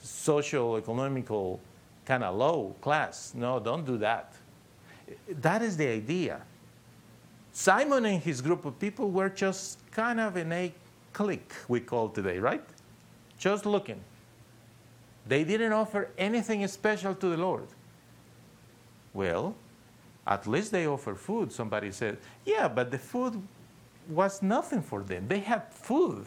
social, 0.02 0.78
economical, 0.78 1.60
kind 2.06 2.24
of 2.24 2.36
low 2.36 2.76
class. 2.82 3.34
No, 3.36 3.60
don't 3.60 3.86
do 3.86 3.98
that. 3.98 4.34
That 5.30 5.62
is 5.62 5.78
the 5.78 5.88
idea. 5.88 6.42
Simon 7.54 8.06
and 8.06 8.22
his 8.22 8.42
group 8.42 8.66
of 8.66 8.78
people 8.80 9.10
were 9.10 9.30
just 9.30 9.80
kind 9.92 10.20
of 10.20 10.36
in 10.36 10.52
a 10.52 10.74
clique, 11.14 11.54
we 11.70 11.80
call 11.80 12.10
today, 12.10 12.38
right? 12.38 12.64
Just 13.38 13.66
looking. 13.66 14.02
They 15.28 15.44
didn't 15.44 15.74
offer 15.74 16.10
anything 16.18 16.66
special 16.68 17.16
to 17.16 17.30
the 17.30 17.38
Lord. 17.38 17.68
Well, 19.14 19.56
at 20.28 20.48
least 20.48 20.72
they 20.72 20.88
offer 20.88 21.16
food. 21.16 21.52
Somebody 21.52 21.92
said, 21.92 22.18
yeah, 22.46 22.68
but 22.68 22.92
the 22.92 22.98
food 22.98 23.42
was 24.08 24.42
nothing 24.42 24.82
for 24.82 25.02
them. 25.02 25.28
They 25.28 25.40
had 25.40 25.72
food. 25.72 26.26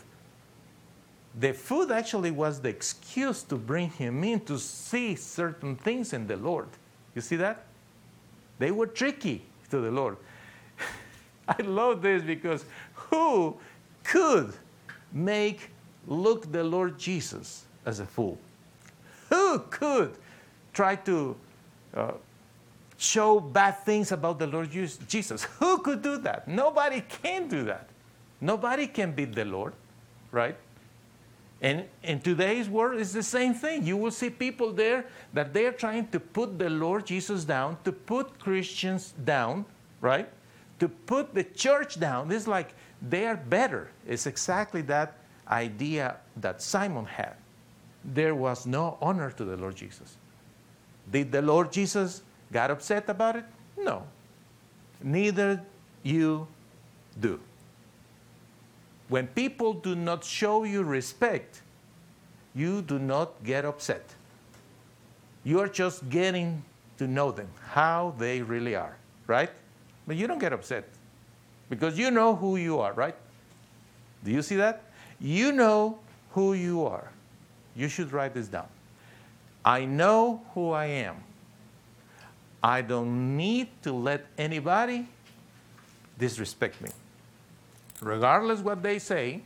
The 1.39 1.53
food 1.53 1.93
actually 1.93 2.31
was 2.31 2.61
the 2.61 2.69
excuse 2.69 3.43
to 3.45 3.57
bring 3.57 3.91
him 3.91 4.25
in 4.25 4.41
to 4.47 4.59
see 4.59 5.15
certain 5.15 5.77
things 5.77 6.13
in 6.13 6.27
the 6.27 6.37
Lord. 6.37 6.69
You 7.15 7.21
see 7.21 7.37
that? 7.37 7.65
They 8.59 8.73
were 8.73 8.87
tricky 8.87 9.43
to 9.71 9.81
the 9.81 9.91
Lord. 9.91 10.17
I 11.49 11.63
love 11.63 12.03
this 12.03 12.23
because 12.23 12.65
who 12.95 13.57
could 14.03 14.53
make 15.13 15.71
look 16.07 16.51
the 16.51 16.65
Lord 16.65 16.99
Jesus 16.99 17.67
as 17.87 18.01
a 18.01 18.07
fool? 18.07 18.39
Who 19.49 19.61
could 19.71 20.13
try 20.75 20.97
to 20.97 21.35
uh, 21.95 22.13
show 22.99 23.41
bad 23.41 23.83
things 23.83 24.13
about 24.13 24.39
the 24.39 24.47
Lord 24.47 24.71
Jesus? 24.71 25.43
Who 25.59 25.79
could 25.79 26.03
do 26.03 26.19
that? 26.19 26.47
Nobody 26.47 27.01
can 27.01 27.49
do 27.49 27.65
that. 27.65 27.89
Nobody 28.43 28.87
can 28.87 29.13
beat 29.13 29.35
the 29.35 29.47
Lord, 29.47 29.73
right? 30.33 30.55
And 31.63 31.87
in 32.03 32.21
today's 32.21 32.69
world, 32.69 33.01
it's 33.01 33.15
the 33.15 33.23
same 33.23 33.55
thing. 33.55 33.87
You 33.87 33.97
will 33.97 34.11
see 34.11 34.29
people 34.29 34.71
there 34.71 35.07
that 35.33 35.55
they 35.55 35.65
are 35.65 35.73
trying 35.73 36.09
to 36.09 36.21
put 36.21 36.59
the 36.59 36.69
Lord 36.69 37.07
Jesus 37.07 37.45
down, 37.47 37.79
to 37.85 37.91
put 37.91 38.39
Christians 38.39 39.15
down, 39.25 39.65
right? 40.03 40.29
To 40.81 40.91
put 40.91 41.35
the 41.35 41.45
church 41.45 41.99
down. 41.99 42.31
It's 42.31 42.47
like 42.47 42.75
they 43.01 43.27
are 43.27 43.37
better. 43.37 43.89
It's 44.07 44.27
exactly 44.27 44.83
that 44.83 45.17
idea 45.49 46.19
that 46.37 46.61
Simon 46.61 47.07
had. 47.07 47.35
There 48.15 48.35
was 48.35 48.67
no 48.67 48.97
honor 49.01 49.31
to 49.33 49.45
the 49.45 49.57
Lord 49.57 49.77
Jesus. 49.77 50.17
Did 51.11 51.33
the 51.33 51.43
Lord 51.43 51.73
Jesus 51.73 52.23
get 52.53 52.71
upset 52.71 53.09
about 53.09 53.37
it? 53.37 53.45
No. 53.77 54.05
Neither 55.03 55.63
you 56.03 56.47
do. 57.21 57.39
When 59.09 59.27
people 59.27 59.75
do 59.75 59.95
not 59.95 60.25
show 60.25 60.65
you 60.65 60.83
respect, 60.83 61.63
you 62.55 62.83
do 62.83 62.99
not 62.99 63.43
get 63.45 63.65
upset. 63.65 64.05
You 65.45 65.61
are 65.61 65.69
just 65.69 66.09
getting 66.11 66.63
to 66.99 67.07
know 67.07 67.31
them, 67.31 67.49
how 67.71 68.15
they 68.19 68.43
really 68.43 68.75
are, 68.75 68.97
right? 69.27 69.51
But 70.07 70.17
you 70.17 70.27
don't 70.27 70.39
get 70.39 70.53
upset 70.53 70.89
because 71.71 71.99
you 71.99 72.11
know 72.11 72.35
who 72.35 72.57
you 72.57 72.81
are, 72.81 72.93
right? 72.93 73.15
Do 74.25 74.31
you 74.31 74.43
see 74.43 74.57
that? 74.57 74.83
You 75.21 75.53
know 75.53 75.99
who 76.33 76.55
you 76.55 76.85
are. 76.85 77.11
You 77.79 77.89
should 77.89 78.13
write 78.13 78.35
this 78.35 78.49
down. 78.49 78.67
I 79.65 79.85
know 79.85 80.43
who 80.53 80.73
I 80.73 80.87
am. 80.87 81.17
I 82.61 82.83
don't 82.83 83.37
need 83.37 83.69
to 83.85 83.93
let 83.93 84.27
anybody 84.37 85.07
disrespect 86.19 86.81
me. 86.81 86.91
Regardless 88.01 88.61
what 88.61 88.83
they 88.83 88.99
say, 88.99 89.43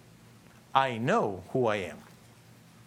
I 0.74 0.96
know 0.96 1.44
who 1.50 1.66
I 1.66 1.76
am. 1.76 1.98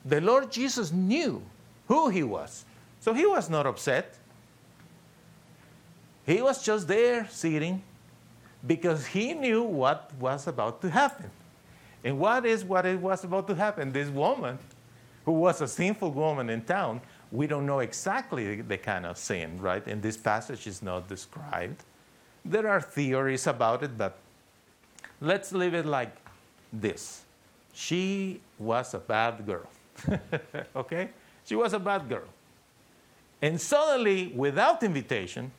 The 0.03 0.19
Lord 0.19 0.51
Jesus 0.51 0.91
knew 0.91 1.43
who 1.87 2.09
he 2.09 2.23
was. 2.23 2.65
So 2.99 3.13
he 3.13 3.27
was 3.27 3.47
not 3.47 3.67
upset. 3.67 4.17
He 6.25 6.41
was 6.41 6.63
just 6.63 6.87
there 6.87 7.27
sitting 7.29 7.83
because 8.65 9.05
he 9.05 9.35
knew 9.35 9.61
what 9.61 10.11
was 10.19 10.47
about 10.47 10.81
to 10.81 10.89
happen. 10.89 11.29
And 12.03 12.17
what 12.17 12.47
is 12.47 12.63
what 12.63 12.87
it 12.87 12.99
was 12.99 13.23
about 13.23 13.47
to 13.47 13.53
happen? 13.53 13.91
This 13.91 14.09
woman, 14.09 14.57
who 15.25 15.31
was 15.31 15.61
a 15.61 15.67
sinful 15.67 16.11
woman 16.11 16.49
in 16.49 16.61
town, 16.61 17.01
we 17.31 17.47
don't 17.47 17.65
know 17.65 17.79
exactly 17.79 18.61
the 18.61 18.77
kind 18.77 19.05
of 19.05 19.17
sin, 19.17 19.59
right? 19.59 19.85
And 19.87 20.01
this 20.01 20.17
passage 20.17 20.67
is 20.67 20.81
not 20.81 21.09
described. 21.09 21.83
There 22.43 22.67
are 22.69 22.79
theories 22.79 23.47
about 23.47 23.83
it, 23.83 23.97
but 23.97 24.17
let's 25.19 25.51
leave 25.51 25.73
it 25.73 25.85
like 25.85 26.15
this. 26.71 27.23
She 27.73 28.39
was 28.59 28.93
a 28.93 28.99
bad 28.99 29.45
girl. 29.45 29.67
okay? 30.75 31.09
She 31.43 31.55
was 31.55 31.73
a 31.73 31.79
bad 31.79 32.07
girl. 32.07 32.27
And 33.41 33.59
suddenly, 33.59 34.27
without 34.35 34.81
invitation, 34.83 35.51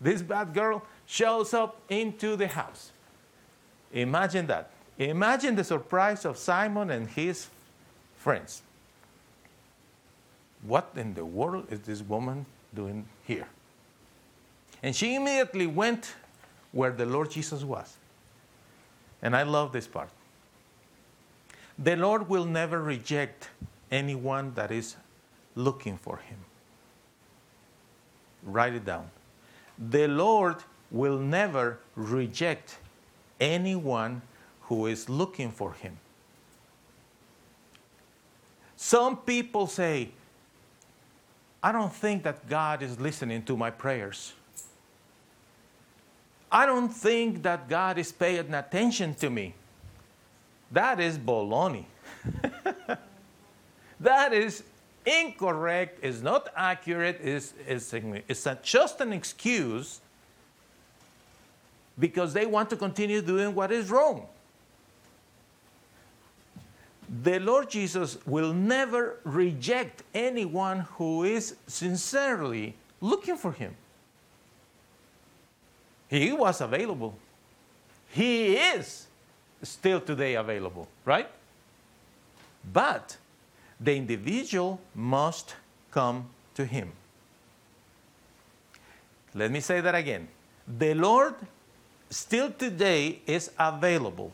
this 0.00 0.22
bad 0.22 0.54
girl 0.54 0.82
shows 1.06 1.52
up 1.52 1.80
into 1.88 2.36
the 2.36 2.48
house. 2.48 2.92
Imagine 3.92 4.46
that. 4.46 4.70
Imagine 4.98 5.56
the 5.56 5.64
surprise 5.64 6.24
of 6.24 6.38
Simon 6.38 6.90
and 6.90 7.08
his 7.08 7.48
friends. 8.16 8.62
What 10.62 10.90
in 10.96 11.14
the 11.14 11.24
world 11.24 11.66
is 11.70 11.80
this 11.80 12.02
woman 12.02 12.46
doing 12.74 13.06
here? 13.24 13.48
And 14.82 14.94
she 14.94 15.14
immediately 15.14 15.66
went 15.66 16.14
where 16.72 16.92
the 16.92 17.06
Lord 17.06 17.30
Jesus 17.30 17.64
was. 17.64 17.96
And 19.22 19.36
I 19.36 19.42
love 19.42 19.72
this 19.72 19.86
part. 19.86 20.10
The 21.78 21.96
Lord 21.96 22.28
will 22.28 22.44
never 22.44 22.82
reject 22.82 23.48
anyone 23.90 24.52
that 24.54 24.70
is 24.70 24.96
looking 25.54 25.96
for 25.96 26.18
Him. 26.18 26.38
Write 28.42 28.74
it 28.74 28.84
down. 28.84 29.10
The 29.78 30.06
Lord 30.08 30.56
will 30.90 31.18
never 31.18 31.78
reject 31.96 32.78
anyone 33.40 34.22
who 34.62 34.86
is 34.86 35.08
looking 35.08 35.50
for 35.50 35.72
Him. 35.72 35.96
Some 38.76 39.18
people 39.18 39.66
say, 39.66 40.10
I 41.62 41.72
don't 41.72 41.92
think 41.92 42.22
that 42.22 42.48
God 42.48 42.82
is 42.82 42.98
listening 42.98 43.42
to 43.44 43.56
my 43.56 43.70
prayers. 43.70 44.32
I 46.50 46.66
don't 46.66 46.88
think 46.88 47.42
that 47.42 47.68
God 47.68 47.98
is 47.98 48.10
paying 48.10 48.52
attention 48.54 49.14
to 49.16 49.30
me. 49.30 49.54
That 50.72 51.00
is 51.00 51.18
baloney. 51.18 51.84
That 54.00 54.32
is 54.32 54.62
incorrect, 55.04 56.02
is 56.02 56.22
not 56.22 56.48
accurate, 56.56 57.20
is, 57.20 57.52
is, 57.68 57.92
it's 58.28 58.48
just 58.62 59.00
an 59.00 59.12
excuse 59.12 60.00
because 61.98 62.32
they 62.32 62.46
want 62.46 62.70
to 62.70 62.76
continue 62.76 63.20
doing 63.20 63.54
what 63.54 63.70
is 63.70 63.90
wrong. 63.90 64.26
The 67.10 67.40
Lord 67.40 67.68
Jesus 67.68 68.18
will 68.24 68.52
never 68.52 69.18
reject 69.24 70.04
anyone 70.14 70.80
who 70.94 71.24
is 71.24 71.56
sincerely 71.66 72.76
looking 73.00 73.36
for 73.36 73.50
Him. 73.50 73.74
He 76.08 76.32
was 76.32 76.60
available. 76.60 77.16
He 78.10 78.54
is 78.54 79.06
still 79.62 80.00
today 80.00 80.34
available, 80.34 80.86
right? 81.04 81.28
But 82.72 83.16
the 83.80 83.96
individual 83.96 84.80
must 84.94 85.56
come 85.90 86.28
to 86.54 86.64
Him. 86.64 86.92
Let 89.34 89.50
me 89.50 89.60
say 89.60 89.80
that 89.80 89.94
again. 89.94 90.28
The 90.66 90.94
Lord 90.94 91.34
still 92.08 92.52
today 92.52 93.20
is 93.26 93.50
available, 93.58 94.32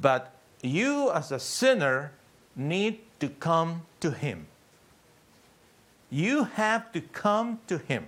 but 0.00 0.32
you 0.62 1.10
as 1.12 1.32
a 1.32 1.38
sinner 1.38 2.12
need 2.56 3.00
to 3.20 3.28
come 3.28 3.82
to 4.00 4.10
Him. 4.10 4.46
You 6.10 6.44
have 6.44 6.92
to 6.92 7.00
come 7.00 7.60
to 7.66 7.78
Him. 7.78 8.06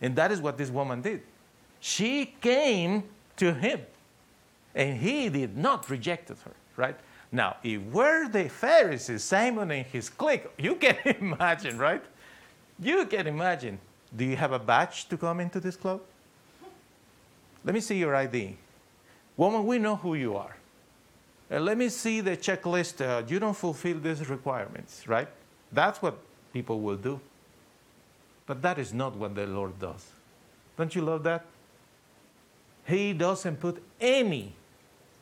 And 0.00 0.16
that 0.16 0.32
is 0.32 0.40
what 0.40 0.58
this 0.58 0.70
woman 0.70 1.02
did. 1.02 1.22
She 1.80 2.34
came 2.40 3.04
to 3.36 3.54
Him, 3.54 3.80
and 4.74 4.98
He 4.98 5.28
did 5.28 5.56
not 5.56 5.88
reject 5.88 6.28
her, 6.28 6.52
right? 6.76 6.96
Now, 7.32 7.56
if 7.62 7.82
we're 7.82 8.28
the 8.28 8.48
Pharisees, 8.48 9.22
Simon 9.22 9.70
and 9.70 9.84
his 9.86 10.08
clique, 10.08 10.46
you 10.58 10.76
can 10.76 10.96
imagine, 11.20 11.78
right? 11.78 12.02
You 12.78 13.04
can 13.06 13.26
imagine. 13.26 13.78
Do 14.16 14.24
you 14.24 14.36
have 14.36 14.52
a 14.52 14.58
badge 14.58 15.08
to 15.08 15.16
come 15.16 15.40
into 15.40 15.60
this 15.60 15.76
club? 15.76 16.00
Let 17.64 17.74
me 17.74 17.80
see 17.80 17.98
your 17.98 18.14
ID. 18.14 18.56
Woman, 19.36 19.66
we 19.66 19.78
know 19.78 19.96
who 19.96 20.14
you 20.14 20.36
are. 20.36 20.55
Uh, 21.50 21.60
let 21.60 21.78
me 21.78 21.88
see 21.88 22.20
the 22.20 22.36
checklist. 22.36 23.00
Uh, 23.00 23.24
you 23.26 23.38
don't 23.38 23.56
fulfill 23.56 23.98
these 24.00 24.28
requirements, 24.28 25.06
right? 25.06 25.28
That's 25.72 26.02
what 26.02 26.18
people 26.52 26.80
will 26.80 26.96
do. 26.96 27.20
But 28.46 28.62
that 28.62 28.78
is 28.78 28.92
not 28.92 29.16
what 29.16 29.34
the 29.34 29.46
Lord 29.46 29.78
does. 29.78 30.06
Don't 30.76 30.94
you 30.94 31.02
love 31.02 31.22
that? 31.24 31.44
He 32.86 33.12
doesn't 33.12 33.58
put 33.60 33.82
any 34.00 34.52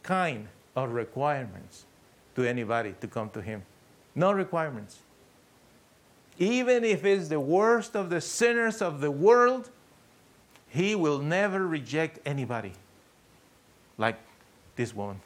kind 0.03 0.49
of 0.77 0.93
requirements 0.93 1.85
to 2.37 2.45
anybody 2.45 2.95
to 3.01 3.07
come 3.07 3.31
to 3.31 3.41
Him. 3.41 3.63
No 4.15 4.33
requirements. 4.33 4.99
Even 6.39 6.85
if 6.85 7.05
it's 7.05 7.29
the 7.29 7.41
worst 7.41 7.95
of 7.95 8.11
the 8.11 8.21
sinners 8.21 8.83
of 8.83 9.01
the 9.01 9.11
world, 9.11 9.71
He 10.69 10.95
will 10.95 11.21
never 11.21 11.67
reject 11.67 12.19
anybody 12.27 12.73
like 13.97 14.17
this 14.77 14.95
woman. 14.95 15.21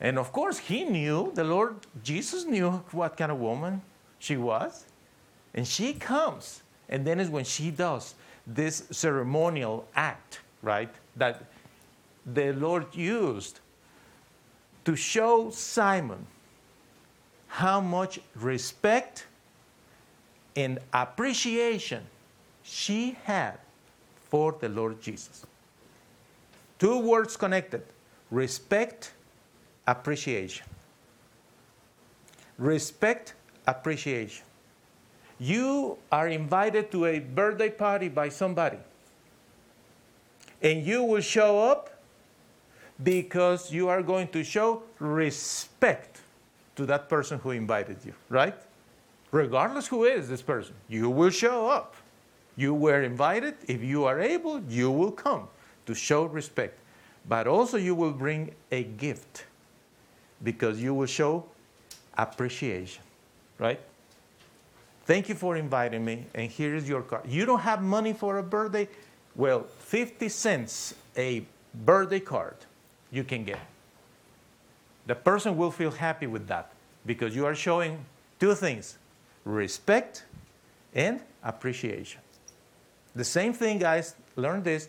And 0.00 0.18
of 0.18 0.32
course, 0.32 0.58
He 0.58 0.84
knew, 0.84 1.32
the 1.34 1.44
Lord 1.44 1.76
Jesus 2.02 2.44
knew 2.44 2.70
what 2.92 3.16
kind 3.16 3.30
of 3.30 3.38
woman 3.38 3.82
she 4.18 4.36
was. 4.36 4.86
And 5.54 5.66
she 5.66 5.92
comes. 5.92 6.62
And 6.88 7.06
then 7.06 7.20
is 7.20 7.28
when 7.28 7.44
she 7.44 7.70
does 7.70 8.14
this 8.46 8.84
ceremonial 8.90 9.86
act, 9.94 10.40
right? 10.62 10.92
That 11.16 11.44
the 12.26 12.52
Lord 12.52 12.86
used 12.94 13.60
to 14.84 14.96
show 14.96 15.50
Simon 15.50 16.26
how 17.46 17.80
much 17.80 18.20
respect 18.34 19.26
and 20.56 20.78
appreciation 20.92 22.02
she 22.62 23.16
had 23.24 23.58
for 24.28 24.56
the 24.60 24.68
Lord 24.68 25.00
Jesus. 25.00 25.46
Two 26.78 26.98
words 26.98 27.36
connected 27.36 27.82
respect, 28.30 29.12
appreciation. 29.86 30.66
Respect, 32.58 33.34
appreciation. 33.66 34.44
You 35.38 35.96
are 36.12 36.28
invited 36.28 36.90
to 36.92 37.06
a 37.06 37.18
birthday 37.18 37.70
party 37.70 38.08
by 38.08 38.28
somebody, 38.28 38.76
and 40.62 40.84
you 40.84 41.02
will 41.02 41.22
show 41.22 41.58
up 41.58 41.90
because 43.02 43.72
you 43.72 43.88
are 43.88 44.02
going 44.02 44.28
to 44.28 44.44
show 44.44 44.82
respect 44.98 46.20
to 46.76 46.84
that 46.86 47.08
person 47.08 47.38
who 47.38 47.52
invited 47.52 47.96
you, 48.04 48.12
right? 48.28 48.54
Regardless 49.30 49.86
who 49.86 50.04
is 50.04 50.28
this 50.28 50.42
person, 50.42 50.74
you 50.88 51.08
will 51.08 51.30
show 51.30 51.68
up. 51.68 51.94
You 52.56 52.74
were 52.74 53.02
invited. 53.02 53.54
If 53.68 53.82
you 53.82 54.04
are 54.04 54.20
able, 54.20 54.60
you 54.68 54.90
will 54.90 55.12
come 55.12 55.48
to 55.86 55.94
show 55.94 56.24
respect. 56.24 56.78
But 57.26 57.46
also, 57.46 57.76
you 57.76 57.94
will 57.94 58.12
bring 58.12 58.54
a 58.70 58.84
gift 58.84 59.44
because 60.42 60.82
you 60.82 60.94
will 60.94 61.06
show 61.06 61.44
appreciation, 62.16 63.02
right? 63.58 63.80
Thank 65.04 65.28
you 65.28 65.34
for 65.34 65.56
inviting 65.56 66.04
me, 66.04 66.26
and 66.34 66.50
here 66.50 66.74
is 66.74 66.88
your 66.88 67.02
card. 67.02 67.24
You 67.26 67.44
don't 67.44 67.60
have 67.60 67.82
money 67.82 68.12
for 68.12 68.38
a 68.38 68.42
birthday? 68.42 68.88
Well, 69.34 69.64
50 69.80 70.28
cents 70.28 70.94
a 71.16 71.44
birthday 71.74 72.20
card 72.20 72.56
you 73.10 73.24
can 73.24 73.44
get. 73.44 73.58
The 75.06 75.14
person 75.14 75.56
will 75.56 75.70
feel 75.70 75.90
happy 75.90 76.26
with 76.26 76.46
that 76.48 76.72
because 77.06 77.34
you 77.34 77.46
are 77.46 77.54
showing 77.54 78.04
two 78.38 78.54
things 78.54 78.98
respect 79.44 80.24
and 80.94 81.20
appreciation. 81.42 82.20
The 83.14 83.24
same 83.24 83.52
thing, 83.52 83.78
guys, 83.78 84.14
learn 84.36 84.62
this. 84.62 84.88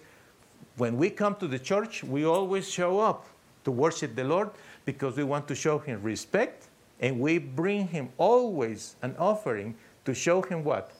When 0.77 0.97
we 0.97 1.09
come 1.09 1.35
to 1.35 1.47
the 1.47 1.59
church, 1.59 2.03
we 2.03 2.25
always 2.25 2.69
show 2.69 2.99
up 2.99 3.25
to 3.63 3.71
worship 3.71 4.15
the 4.15 4.23
Lord 4.23 4.49
because 4.85 5.17
we 5.17 5.23
want 5.23 5.47
to 5.47 5.55
show 5.55 5.79
Him 5.79 6.01
respect 6.01 6.67
and 6.99 7.19
we 7.19 7.37
bring 7.37 7.87
Him 7.87 8.09
always 8.17 8.95
an 9.01 9.15
offering 9.17 9.75
to 10.05 10.13
show 10.13 10.41
Him 10.41 10.63
what? 10.63 10.91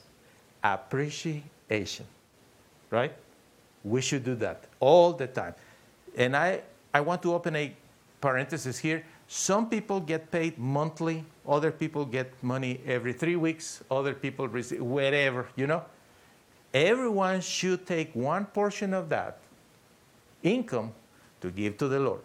Appreciation. 0.64 2.06
Right? 2.90 3.14
We 3.84 4.02
should 4.02 4.24
do 4.24 4.36
that 4.36 4.66
all 4.80 5.14
the 5.14 5.28
time. 5.28 5.56
And 6.16 6.36
I, 6.36 6.62
I 6.94 7.02
want 7.02 7.22
to 7.24 7.34
open 7.34 7.56
a 7.56 7.74
parenthesis 8.20 8.78
here. 8.78 9.04
Some 9.28 9.70
people 9.70 10.00
get 10.02 10.30
paid 10.30 10.58
monthly, 10.58 11.24
other 11.48 11.72
people 11.72 12.06
get 12.06 12.32
money 12.44 12.82
every 12.86 13.14
three 13.14 13.38
weeks, 13.38 13.82
other 13.90 14.14
people 14.14 14.48
receive 14.48 14.82
whatever, 14.82 15.48
you 15.56 15.68
know. 15.68 15.84
Everyone 16.74 17.42
should 17.42 17.86
take 17.86 18.14
one 18.14 18.46
portion 18.46 18.94
of 18.94 19.10
that 19.10 19.40
income 20.44 20.92
to 21.42 21.50
give 21.50 21.78
to 21.78 21.88
the 21.88 22.00
Lord, 22.00 22.22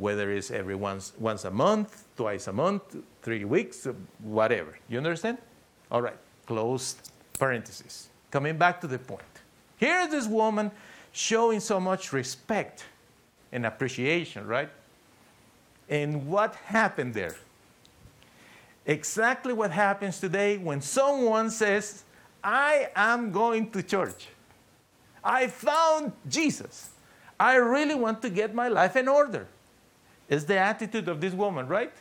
whether 0.00 0.30
it's 0.30 0.50
every 0.50 0.74
once, 0.74 1.12
once 1.18 1.44
a 1.44 1.50
month, 1.50 2.04
twice 2.16 2.46
a 2.46 2.52
month, 2.52 2.96
three 3.20 3.44
weeks, 3.44 3.86
whatever. 4.20 4.78
You 4.88 4.96
understand? 4.96 5.36
All 5.92 6.00
right, 6.00 6.16
closed 6.46 7.10
parenthesis. 7.34 8.08
Coming 8.30 8.56
back 8.56 8.80
to 8.80 8.86
the 8.86 8.98
point. 8.98 9.20
Here 9.76 10.00
is 10.00 10.08
this 10.08 10.26
woman 10.26 10.70
showing 11.12 11.60
so 11.60 11.78
much 11.78 12.14
respect 12.14 12.86
and 13.52 13.66
appreciation, 13.66 14.46
right? 14.46 14.70
And 15.90 16.26
what 16.26 16.54
happened 16.54 17.12
there? 17.12 17.36
Exactly 18.86 19.52
what 19.52 19.70
happens 19.70 20.18
today 20.18 20.56
when 20.56 20.80
someone 20.80 21.50
says, 21.50 22.04
I 22.42 22.88
am 22.96 23.32
going 23.32 23.70
to 23.72 23.82
church. 23.82 24.28
I 25.22 25.48
found 25.48 26.12
Jesus. 26.26 26.88
I 27.38 27.56
really 27.56 27.94
want 27.94 28.22
to 28.22 28.30
get 28.30 28.54
my 28.54 28.68
life 28.68 28.96
in 28.96 29.06
order. 29.06 29.46
Is 30.30 30.46
the 30.46 30.56
attitude 30.56 31.08
of 31.08 31.20
this 31.20 31.34
woman, 31.34 31.66
right? 31.66 31.92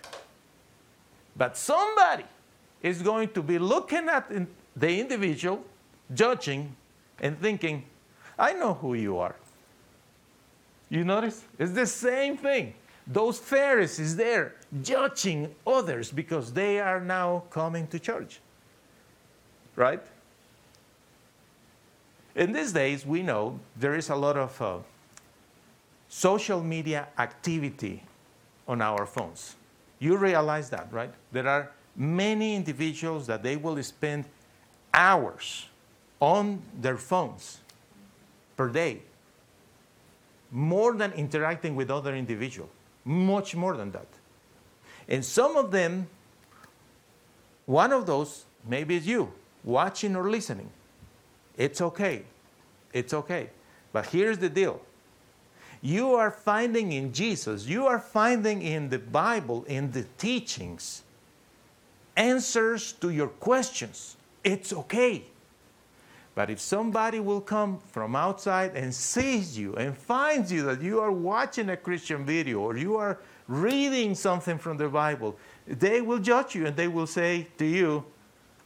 But 1.36 1.58
somebody 1.58 2.26
is 2.82 3.02
going 3.02 3.30
to 3.30 3.42
be 3.42 3.58
looking 3.58 4.08
at 4.08 4.32
the 4.76 5.00
individual, 5.00 5.64
judging, 6.14 6.76
and 7.20 7.38
thinking, 7.42 7.84
I 8.38 8.54
know 8.54 8.76
who 8.76 8.94
you 8.94 9.18
are. 9.18 9.36
You 10.90 11.04
notice? 11.04 11.44
It's 11.58 11.72
the 11.72 11.88
same 11.88 12.38
thing. 12.38 12.76
Those 13.08 13.40
Pharisees 13.40 14.16
there 14.16 14.56
judging 14.84 15.54
others 15.66 16.12
because 16.12 16.54
they 16.54 16.80
are 16.80 17.02
now 17.02 17.44
coming 17.50 17.88
to 17.88 18.00
church. 18.00 18.40
Right? 19.76 20.02
In 22.36 22.52
these 22.52 22.72
days, 22.72 23.08
we 23.08 23.24
know 23.24 23.60
there 23.76 23.96
is 23.96 24.10
a 24.10 24.16
lot 24.16 24.38
of 24.38 24.62
uh, 24.62 24.78
social 26.08 26.62
media 26.62 27.08
activity 27.18 28.04
on 28.70 28.82
our 28.82 29.06
phones. 29.06 29.58
You 30.00 30.18
realize 30.18 30.70
that, 30.70 30.88
right? 30.94 31.14
There 31.34 31.50
are 31.50 31.72
many 31.98 32.56
individuals 32.56 33.28
that 33.28 33.44
they 33.44 33.58
will 33.58 33.84
spend 33.84 34.26
hours 34.94 35.68
on 36.22 36.62
their 36.82 36.98
phones 36.98 37.60
per 38.56 38.70
day 38.70 39.02
more 40.52 40.96
than 40.96 41.12
interacting 41.14 41.76
with 41.76 41.92
other 41.92 42.16
individuals, 42.16 42.72
much 43.06 43.56
more 43.56 43.76
than 43.78 43.92
that. 43.92 44.08
And 45.10 45.26
some 45.26 45.58
of 45.58 45.72
them 45.72 46.08
One 47.66 47.94
of 47.94 48.06
those, 48.08 48.46
maybe 48.68 48.96
it's 48.98 49.06
you, 49.06 49.32
watching 49.64 50.16
or 50.16 50.30
listening. 50.30 50.70
It's 51.58 51.82
okay. 51.82 52.24
It's 52.94 53.14
okay. 53.14 53.52
But 53.94 54.08
here's 54.08 54.40
the 54.40 54.50
deal 54.50 54.82
you 55.82 56.16
are 56.16 56.32
finding 56.32 56.92
in 56.92 57.14
Jesus, 57.14 57.66
you 57.66 57.88
are 57.88 58.00
finding 58.00 58.62
in 58.62 58.90
the 58.90 59.00
Bible, 59.00 59.64
in 59.68 59.92
the 59.92 60.04
teachings, 60.18 61.04
answers 62.18 62.94
to 62.94 63.10
your 63.10 63.28
questions. 63.28 64.18
It's 64.44 64.74
okay. 64.74 65.24
But 66.36 66.50
if 66.50 66.60
somebody 66.60 67.20
will 67.20 67.42
come 67.42 67.80
from 67.92 68.16
outside 68.16 68.76
and 68.76 68.94
sees 68.94 69.58
you 69.58 69.76
and 69.76 69.98
finds 69.98 70.52
you 70.52 70.64
that 70.64 70.82
you 70.82 71.00
are 71.00 71.12
watching 71.12 71.70
a 71.70 71.78
Christian 71.78 72.26
video 72.26 72.60
or 72.60 72.78
you 72.78 72.96
are 72.96 73.20
reading 73.48 74.16
something 74.16 74.58
from 74.58 74.78
the 74.78 74.88
Bible, 74.88 75.38
they 75.68 76.02
will 76.02 76.20
judge 76.20 76.56
you 76.56 76.66
and 76.66 76.76
they 76.76 76.88
will 76.88 77.08
say 77.08 77.48
to 77.58 77.66
you, 77.66 78.06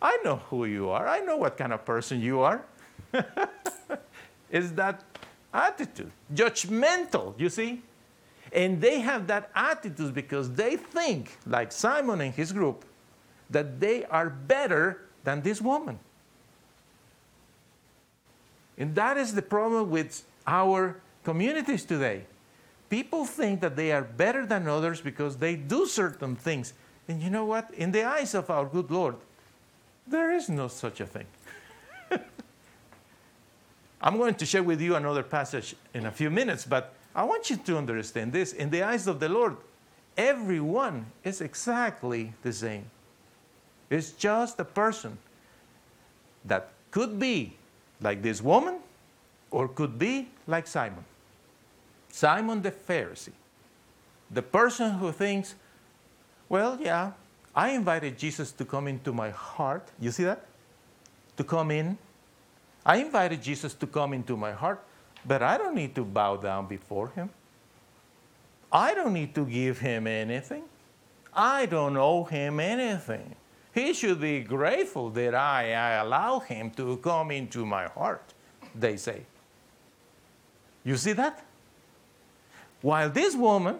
I 0.01 0.17
know 0.23 0.35
who 0.49 0.65
you 0.65 0.89
are. 0.89 1.07
I 1.07 1.21
know 1.21 1.37
what 1.37 1.57
kind 1.57 1.73
of 1.73 1.85
person 1.85 2.19
you 2.19 2.41
are. 2.41 2.63
Is 4.51 4.73
that 4.73 5.12
attitude, 5.53 6.11
judgmental, 6.33 7.39
you 7.39 7.49
see? 7.49 7.81
And 8.51 8.81
they 8.81 8.99
have 8.99 9.27
that 9.27 9.49
attitude 9.55 10.13
because 10.13 10.51
they 10.51 10.77
think, 10.77 11.37
like 11.45 11.71
Simon 11.71 12.21
and 12.21 12.33
his 12.33 12.51
group, 12.51 12.85
that 13.49 13.79
they 13.79 14.05
are 14.05 14.29
better 14.29 15.01
than 15.23 15.41
this 15.41 15.61
woman. 15.61 15.99
And 18.77 18.95
that 18.95 19.17
is 19.17 19.33
the 19.33 19.41
problem 19.41 19.89
with 19.89 20.23
our 20.45 20.99
communities 21.23 21.85
today. 21.85 22.25
People 22.89 23.25
think 23.25 23.61
that 23.61 23.75
they 23.75 23.91
are 23.91 24.03
better 24.03 24.45
than 24.45 24.67
others 24.67 25.01
because 25.01 25.37
they 25.37 25.55
do 25.55 25.87
certain 25.87 26.35
things. 26.35 26.73
And 27.07 27.21
you 27.21 27.29
know 27.29 27.45
what? 27.45 27.73
In 27.73 27.91
the 27.91 28.03
eyes 28.03 28.33
of 28.33 28.49
our 28.49 28.65
good 28.65 28.91
Lord, 28.91 29.15
there 30.05 30.31
is 30.31 30.49
no 30.49 30.67
such 30.67 30.99
a 31.01 31.05
thing. 31.05 31.25
I'm 34.03 34.17
going 34.17 34.35
to 34.35 34.45
share 34.45 34.61
with 34.61 34.81
you 34.81 34.97
another 34.97 35.23
passage 35.23 35.75
in 35.93 36.05
a 36.05 36.11
few 36.11 36.29
minutes, 36.29 36.65
but 36.65 36.93
I 37.15 37.23
want 37.23 37.49
you 37.49 37.55
to 37.55 37.77
understand 37.77 38.33
this. 38.33 38.51
In 38.51 38.69
the 38.69 38.83
eyes 38.83 39.07
of 39.07 39.21
the 39.21 39.29
Lord, 39.29 39.55
everyone 40.17 41.05
is 41.23 41.39
exactly 41.39 42.33
the 42.43 42.51
same. 42.51 42.85
It's 43.89 44.11
just 44.11 44.59
a 44.59 44.65
person 44.65 45.17
that 46.43 46.69
could 46.91 47.17
be 47.17 47.53
like 48.01 48.21
this 48.21 48.41
woman 48.41 48.79
or 49.51 49.69
could 49.69 49.97
be 49.97 50.27
like 50.47 50.67
Simon. 50.67 51.05
Simon 52.09 52.61
the 52.61 52.71
Pharisee, 52.71 53.31
the 54.29 54.41
person 54.41 54.91
who 54.91 55.11
thinks, 55.13 55.55
well, 56.49 56.77
yeah, 56.81 57.13
I 57.55 57.69
invited 57.69 58.17
Jesus 58.17 58.51
to 58.51 58.65
come 58.65 58.87
into 58.87 59.13
my 59.13 59.29
heart. 59.29 59.87
You 59.99 60.11
see 60.11 60.25
that? 60.25 60.45
To 61.37 61.43
come 61.43 61.71
in. 61.71 61.97
I 62.85 62.97
invited 62.97 63.41
Jesus 63.41 63.73
to 63.75 63.87
come 63.87 64.13
into 64.13 64.35
my 64.35 64.51
heart, 64.51 64.83
but 65.25 65.41
I 65.41 65.57
don't 65.57 65.75
need 65.75 65.95
to 65.95 66.03
bow 66.03 66.37
down 66.37 66.67
before 66.67 67.09
him. 67.09 67.29
I 68.71 68.93
don't 68.93 69.13
need 69.13 69.33
to 69.35 69.45
give 69.45 69.79
him 69.79 70.07
anything. 70.07 70.63
I 71.33 71.65
don't 71.65 71.95
owe 71.95 72.23
him 72.23 72.59
anything. 72.59 73.35
He 73.73 73.93
should 73.93 74.19
be 74.19 74.41
grateful 74.41 75.09
that 75.11 75.33
I, 75.33 75.73
I 75.73 75.89
allow 76.03 76.39
him 76.39 76.69
to 76.71 76.97
come 76.97 77.31
into 77.31 77.65
my 77.65 77.87
heart, 77.87 78.33
they 78.75 78.97
say. 78.97 79.23
You 80.83 80.97
see 80.97 81.13
that? 81.13 81.43
While 82.81 83.09
this 83.09 83.35
woman, 83.35 83.79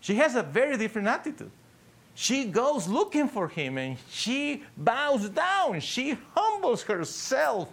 she 0.00 0.14
has 0.16 0.36
a 0.36 0.42
very 0.42 0.76
different 0.76 1.08
attitude. 1.08 1.50
She 2.14 2.44
goes 2.44 2.86
looking 2.86 3.28
for 3.28 3.48
him 3.48 3.76
and 3.76 3.96
she 4.08 4.62
bows 4.76 5.28
down. 5.28 5.80
She 5.80 6.16
humbles 6.34 6.82
herself, 6.82 7.68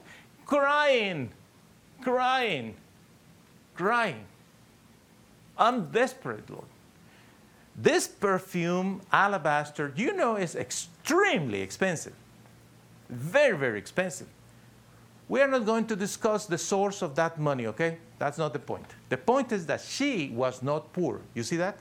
crying, 0.52 1.32
crying, 2.02 2.76
crying. 3.74 4.26
I'm 5.58 5.86
desperate, 5.91 6.49
Lord. 6.49 6.66
This 7.74 8.06
perfume, 8.10 8.99
alabaster, 9.14 9.93
you 9.95 10.14
know, 10.14 10.36
is 10.36 10.58
extremely 10.58 11.62
expensive. 11.62 12.12
Very, 13.08 13.56
very 13.56 13.80
expensive. 13.80 14.28
We 15.30 15.39
are 15.39 15.47
not 15.47 15.66
going 15.66 15.88
to 15.88 15.95
discuss 15.95 16.47
the 16.47 16.58
source 16.58 17.02
of 17.02 17.16
that 17.16 17.39
money, 17.39 17.68
okay? 17.68 17.99
That's 18.20 18.38
not 18.38 18.52
the 18.52 18.60
point. 18.60 18.88
The 19.08 19.16
point 19.16 19.54
is 19.54 19.66
that 19.68 19.80
she 19.80 20.34
was 20.36 20.62
not 20.62 20.91
poor. 20.91 21.22
You 21.34 21.43
see 21.43 21.56
that? 21.58 21.78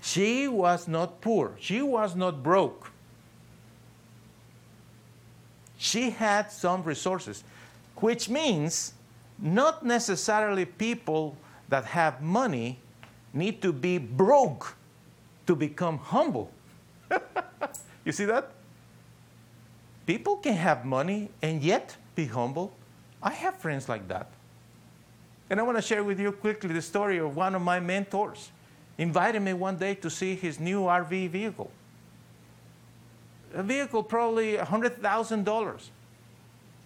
She 0.00 0.46
was 0.46 0.86
not 0.86 1.20
poor. 1.20 1.50
She 1.58 1.82
was 1.82 2.14
not 2.14 2.44
broke. 2.44 2.92
She 5.82 6.10
had 6.10 6.52
some 6.52 6.82
resources, 6.82 7.42
which 7.96 8.28
means 8.28 8.92
not 9.38 9.82
necessarily 9.82 10.66
people 10.66 11.38
that 11.70 11.86
have 11.86 12.20
money 12.20 12.78
need 13.32 13.62
to 13.62 13.72
be 13.72 13.96
broke 13.96 14.76
to 15.46 15.56
become 15.56 15.96
humble. 15.96 16.52
you 18.04 18.12
see 18.12 18.26
that? 18.26 18.50
People 20.04 20.36
can 20.36 20.52
have 20.52 20.84
money 20.84 21.30
and 21.40 21.62
yet 21.62 21.96
be 22.14 22.26
humble. 22.26 22.74
I 23.22 23.30
have 23.30 23.56
friends 23.56 23.88
like 23.88 24.06
that. 24.08 24.28
And 25.48 25.58
I 25.58 25.62
want 25.62 25.78
to 25.78 25.82
share 25.82 26.04
with 26.04 26.20
you 26.20 26.30
quickly 26.30 26.74
the 26.74 26.82
story 26.82 27.16
of 27.16 27.34
one 27.34 27.54
of 27.54 27.62
my 27.62 27.80
mentors. 27.80 28.50
Invited 28.98 29.40
me 29.40 29.54
one 29.54 29.78
day 29.78 29.94
to 29.94 30.10
see 30.10 30.34
his 30.34 30.60
new 30.60 30.82
RV 30.82 31.30
vehicle. 31.30 31.70
A 33.54 33.62
vehicle 33.62 34.02
probably 34.02 34.56
$100,000. 34.56 35.88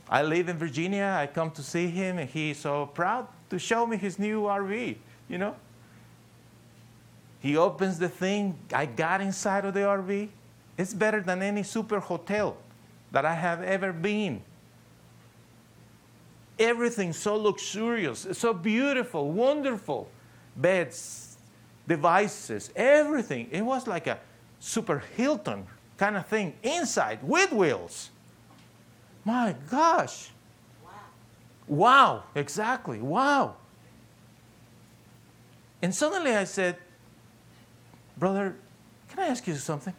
I 0.08 0.22
live 0.22 0.48
in 0.48 0.58
Virginia. 0.58 1.16
I 1.18 1.26
come 1.26 1.50
to 1.52 1.62
see 1.62 1.88
him, 1.88 2.18
and 2.18 2.28
he's 2.28 2.58
so 2.58 2.86
proud 2.86 3.26
to 3.50 3.58
show 3.58 3.86
me 3.86 3.96
his 3.96 4.18
new 4.18 4.42
RV, 4.42 4.96
you 5.28 5.38
know? 5.38 5.56
He 7.40 7.56
opens 7.56 7.98
the 7.98 8.08
thing. 8.08 8.58
I 8.72 8.86
got 8.86 9.20
inside 9.20 9.64
of 9.64 9.74
the 9.74 9.80
RV. 9.80 10.28
It's 10.78 10.94
better 10.94 11.20
than 11.20 11.42
any 11.42 11.62
super 11.62 12.00
hotel 12.00 12.56
that 13.12 13.24
I 13.24 13.34
have 13.34 13.62
ever 13.62 13.92
been. 13.92 14.42
Everything 16.58 17.12
so 17.12 17.36
luxurious, 17.36 18.26
so 18.32 18.52
beautiful, 18.52 19.30
wonderful. 19.30 20.08
Beds, 20.56 21.36
devices, 21.86 22.70
everything. 22.74 23.48
It 23.50 23.62
was 23.62 23.86
like 23.86 24.06
a 24.06 24.18
super 24.60 25.02
Hilton 25.16 25.66
kind 25.96 26.16
of 26.16 26.26
thing 26.26 26.54
inside 26.62 27.20
with 27.22 27.52
wheels. 27.52 28.10
My 29.24 29.54
gosh. 29.70 30.30
Wow. 30.84 30.90
Wow, 31.66 32.22
exactly. 32.34 33.00
Wow. 33.00 33.56
And 35.82 35.94
suddenly 35.94 36.34
I 36.34 36.44
said, 36.44 36.76
Brother, 38.16 38.56
can 39.08 39.18
I 39.20 39.26
ask 39.26 39.46
you 39.46 39.54
something? 39.54 39.94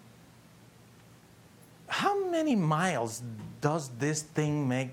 How 1.88 2.28
many 2.30 2.56
miles 2.56 3.22
does 3.62 3.90
this 4.00 4.22
thing 4.22 4.68
make 4.68 4.90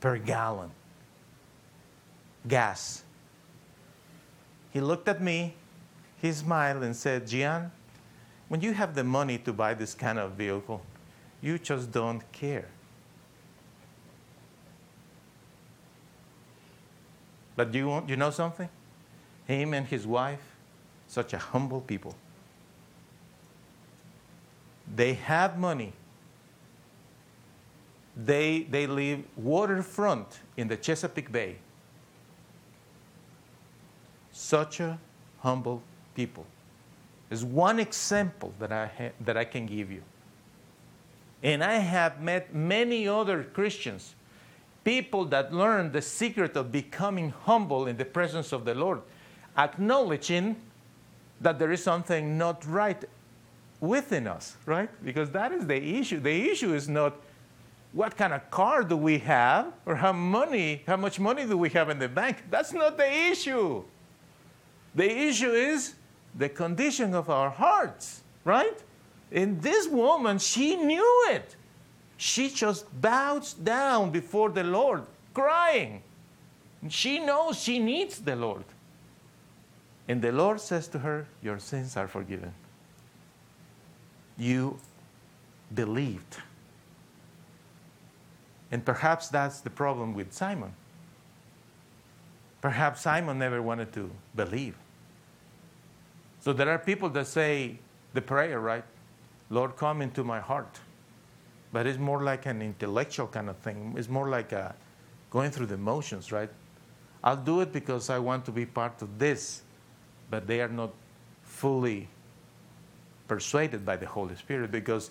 per 0.00 0.16
gallon? 0.16 0.70
Gas. 2.48 3.04
He 4.70 4.80
looked 4.80 5.08
at 5.08 5.20
me, 5.20 5.54
he 6.22 6.32
smiled, 6.32 6.82
and 6.82 6.94
said, 6.94 7.26
Gian, 7.26 7.70
when 8.50 8.60
you 8.60 8.72
have 8.72 8.96
the 8.96 9.04
money 9.04 9.38
to 9.38 9.52
buy 9.52 9.74
this 9.74 9.94
kind 9.94 10.18
of 10.18 10.32
vehicle, 10.32 10.82
you 11.40 11.56
just 11.56 11.92
don't 11.92 12.20
care. 12.32 12.66
But 17.54 17.72
you, 17.72 17.86
want, 17.86 18.08
you 18.08 18.16
know 18.16 18.32
something? 18.32 18.68
Him 19.46 19.72
and 19.72 19.86
his 19.86 20.04
wife, 20.04 20.42
such 21.06 21.32
a 21.32 21.38
humble 21.38 21.80
people. 21.80 22.16
They 24.96 25.14
have 25.14 25.56
money. 25.56 25.92
They, 28.16 28.66
they 28.68 28.88
live 28.88 29.22
waterfront 29.36 30.40
in 30.56 30.66
the 30.66 30.76
Chesapeake 30.76 31.30
Bay. 31.30 31.58
Such 34.32 34.80
a 34.80 34.98
humble 35.38 35.82
people. 36.16 36.46
Is 37.30 37.44
one 37.44 37.78
example 37.78 38.52
that 38.58 38.72
I, 38.72 38.86
ha- 38.86 39.12
that 39.20 39.36
I 39.36 39.44
can 39.44 39.66
give 39.66 39.90
you. 39.90 40.02
And 41.42 41.62
I 41.64 41.74
have 41.74 42.20
met 42.20 42.54
many 42.54 43.08
other 43.08 43.44
Christians, 43.44 44.14
people 44.84 45.24
that 45.26 45.54
learned 45.54 45.92
the 45.92 46.02
secret 46.02 46.56
of 46.56 46.72
becoming 46.72 47.30
humble 47.30 47.86
in 47.86 47.96
the 47.96 48.04
presence 48.04 48.52
of 48.52 48.64
the 48.64 48.74
Lord, 48.74 49.00
acknowledging 49.56 50.56
that 51.40 51.58
there 51.58 51.72
is 51.72 51.82
something 51.82 52.36
not 52.36 52.66
right 52.66 53.02
within 53.80 54.26
us, 54.26 54.56
right? 54.66 54.90
Because 55.04 55.30
that 55.30 55.52
is 55.52 55.66
the 55.66 55.98
issue. 55.98 56.20
The 56.20 56.50
issue 56.50 56.74
is 56.74 56.88
not 56.88 57.16
what 57.92 58.16
kind 58.16 58.32
of 58.32 58.50
car 58.50 58.84
do 58.84 58.96
we 58.96 59.18
have 59.18 59.72
or 59.86 59.96
how 59.96 60.12
money, 60.12 60.82
how 60.86 60.96
much 60.96 61.18
money 61.18 61.46
do 61.46 61.56
we 61.56 61.70
have 61.70 61.88
in 61.90 61.98
the 61.98 62.08
bank. 62.08 62.44
That's 62.50 62.72
not 62.72 62.96
the 62.96 63.10
issue. 63.10 63.82
The 64.94 65.10
issue 65.10 65.50
is 65.50 65.94
the 66.34 66.48
condition 66.48 67.14
of 67.14 67.28
our 67.30 67.50
hearts, 67.50 68.22
right? 68.44 68.82
And 69.32 69.60
this 69.62 69.88
woman, 69.88 70.38
she 70.38 70.76
knew 70.76 71.24
it. 71.30 71.56
She 72.16 72.50
just 72.50 72.84
bows 73.00 73.54
down 73.54 74.10
before 74.10 74.50
the 74.50 74.64
Lord, 74.64 75.04
crying. 75.32 76.02
She 76.88 77.18
knows 77.18 77.60
she 77.60 77.78
needs 77.78 78.20
the 78.20 78.36
Lord. 78.36 78.64
And 80.08 80.20
the 80.20 80.32
Lord 80.32 80.60
says 80.60 80.88
to 80.88 80.98
her, 80.98 81.26
Your 81.42 81.58
sins 81.58 81.96
are 81.96 82.08
forgiven. 82.08 82.52
You 84.36 84.78
believed. 85.72 86.36
And 88.72 88.84
perhaps 88.84 89.28
that's 89.28 89.60
the 89.60 89.70
problem 89.70 90.14
with 90.14 90.32
Simon. 90.32 90.72
Perhaps 92.60 93.02
Simon 93.02 93.38
never 93.38 93.62
wanted 93.62 93.92
to 93.94 94.10
believe. 94.34 94.76
So 96.40 96.52
there 96.52 96.68
are 96.70 96.78
people 96.78 97.08
that 97.10 97.26
say 97.26 97.78
the 98.14 98.22
prayer, 98.22 98.60
right? 98.60 98.84
Lord, 99.50 99.76
come 99.76 100.00
into 100.02 100.24
my 100.24 100.40
heart. 100.40 100.80
But 101.72 101.86
it's 101.86 101.98
more 101.98 102.22
like 102.22 102.46
an 102.46 102.62
intellectual 102.62 103.28
kind 103.28 103.48
of 103.48 103.56
thing. 103.58 103.94
It's 103.96 104.08
more 104.08 104.28
like 104.28 104.52
a 104.52 104.74
going 105.30 105.50
through 105.50 105.66
the 105.66 105.76
motions, 105.76 106.32
right? 106.32 106.50
I'll 107.22 107.36
do 107.36 107.60
it 107.60 107.72
because 107.72 108.10
I 108.10 108.18
want 108.18 108.44
to 108.46 108.50
be 108.50 108.66
part 108.66 109.02
of 109.02 109.18
this, 109.18 109.62
but 110.30 110.46
they 110.46 110.60
are 110.60 110.68
not 110.68 110.90
fully 111.42 112.08
persuaded 113.28 113.84
by 113.84 113.96
the 113.96 114.06
Holy 114.06 114.34
Spirit 114.34 114.72
because 114.72 115.10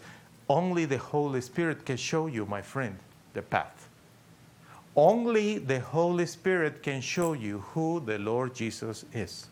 only 0.49 0.85
the 0.85 0.97
Holy 0.97 1.41
Spirit 1.41 1.85
can 1.85 1.95
show 1.95 2.27
you, 2.27 2.45
my 2.45 2.61
friend, 2.61 2.97
the 3.33 3.41
path. 3.41 3.87
Only 4.95 5.59
the 5.59 5.79
Holy 5.79 6.25
Spirit 6.25 6.83
can 6.83 6.99
show 6.99 7.33
you 7.33 7.59
who 7.59 8.01
the 8.01 8.17
Lord 8.17 8.55
Jesus 8.55 9.05
is. 9.13 9.47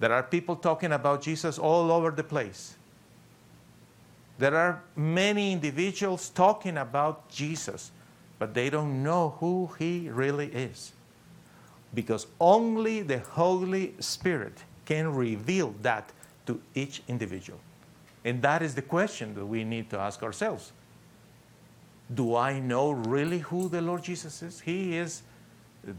There 0.00 0.12
are 0.12 0.22
people 0.22 0.56
talking 0.56 0.92
about 0.92 1.20
Jesus 1.20 1.58
all 1.58 1.92
over 1.92 2.10
the 2.10 2.24
place. 2.24 2.74
There 4.38 4.56
are 4.56 4.82
many 4.96 5.52
individuals 5.52 6.30
talking 6.30 6.78
about 6.78 7.28
Jesus, 7.28 7.92
but 8.38 8.54
they 8.54 8.70
don't 8.70 9.02
know 9.02 9.36
who 9.38 9.70
he 9.78 10.08
really 10.08 10.46
is. 10.46 10.92
Because 11.92 12.26
only 12.40 13.02
the 13.02 13.18
Holy 13.18 13.94
Spirit 14.00 14.64
can 14.86 15.14
reveal 15.14 15.74
that 15.82 16.10
to 16.46 16.60
each 16.74 17.02
individual. 17.06 17.60
And 18.24 18.40
that 18.40 18.62
is 18.62 18.74
the 18.74 18.82
question 18.82 19.34
that 19.34 19.44
we 19.44 19.64
need 19.64 19.90
to 19.90 19.98
ask 19.98 20.22
ourselves. 20.22 20.72
Do 22.12 22.36
I 22.36 22.58
know 22.58 22.90
really 22.90 23.40
who 23.40 23.68
the 23.68 23.82
Lord 23.82 24.02
Jesus 24.02 24.42
is? 24.42 24.60
He 24.60 24.96
is 24.96 25.22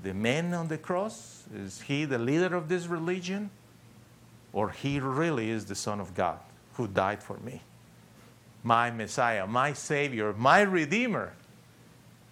the 0.04 0.14
man 0.14 0.56
on 0.56 0.68
the 0.68 0.78
cross? 0.78 1.43
Is 1.56 1.82
he 1.82 2.06
the 2.06 2.18
leader 2.18 2.56
of 2.56 2.68
this 2.68 2.88
religion? 2.88 3.52
Or 4.54 4.70
he 4.70 4.99
really 4.99 5.49
is 5.49 5.66
the 5.66 5.76
Son 5.76 5.99
of 5.99 6.14
God 6.14 6.39
who 6.74 6.88
died 6.88 7.22
for 7.24 7.38
me? 7.38 7.62
my 8.64 8.91
Messiah, 8.91 9.47
my 9.47 9.74
Savior, 9.74 10.34
my 10.34 10.62
Redeemer. 10.62 11.34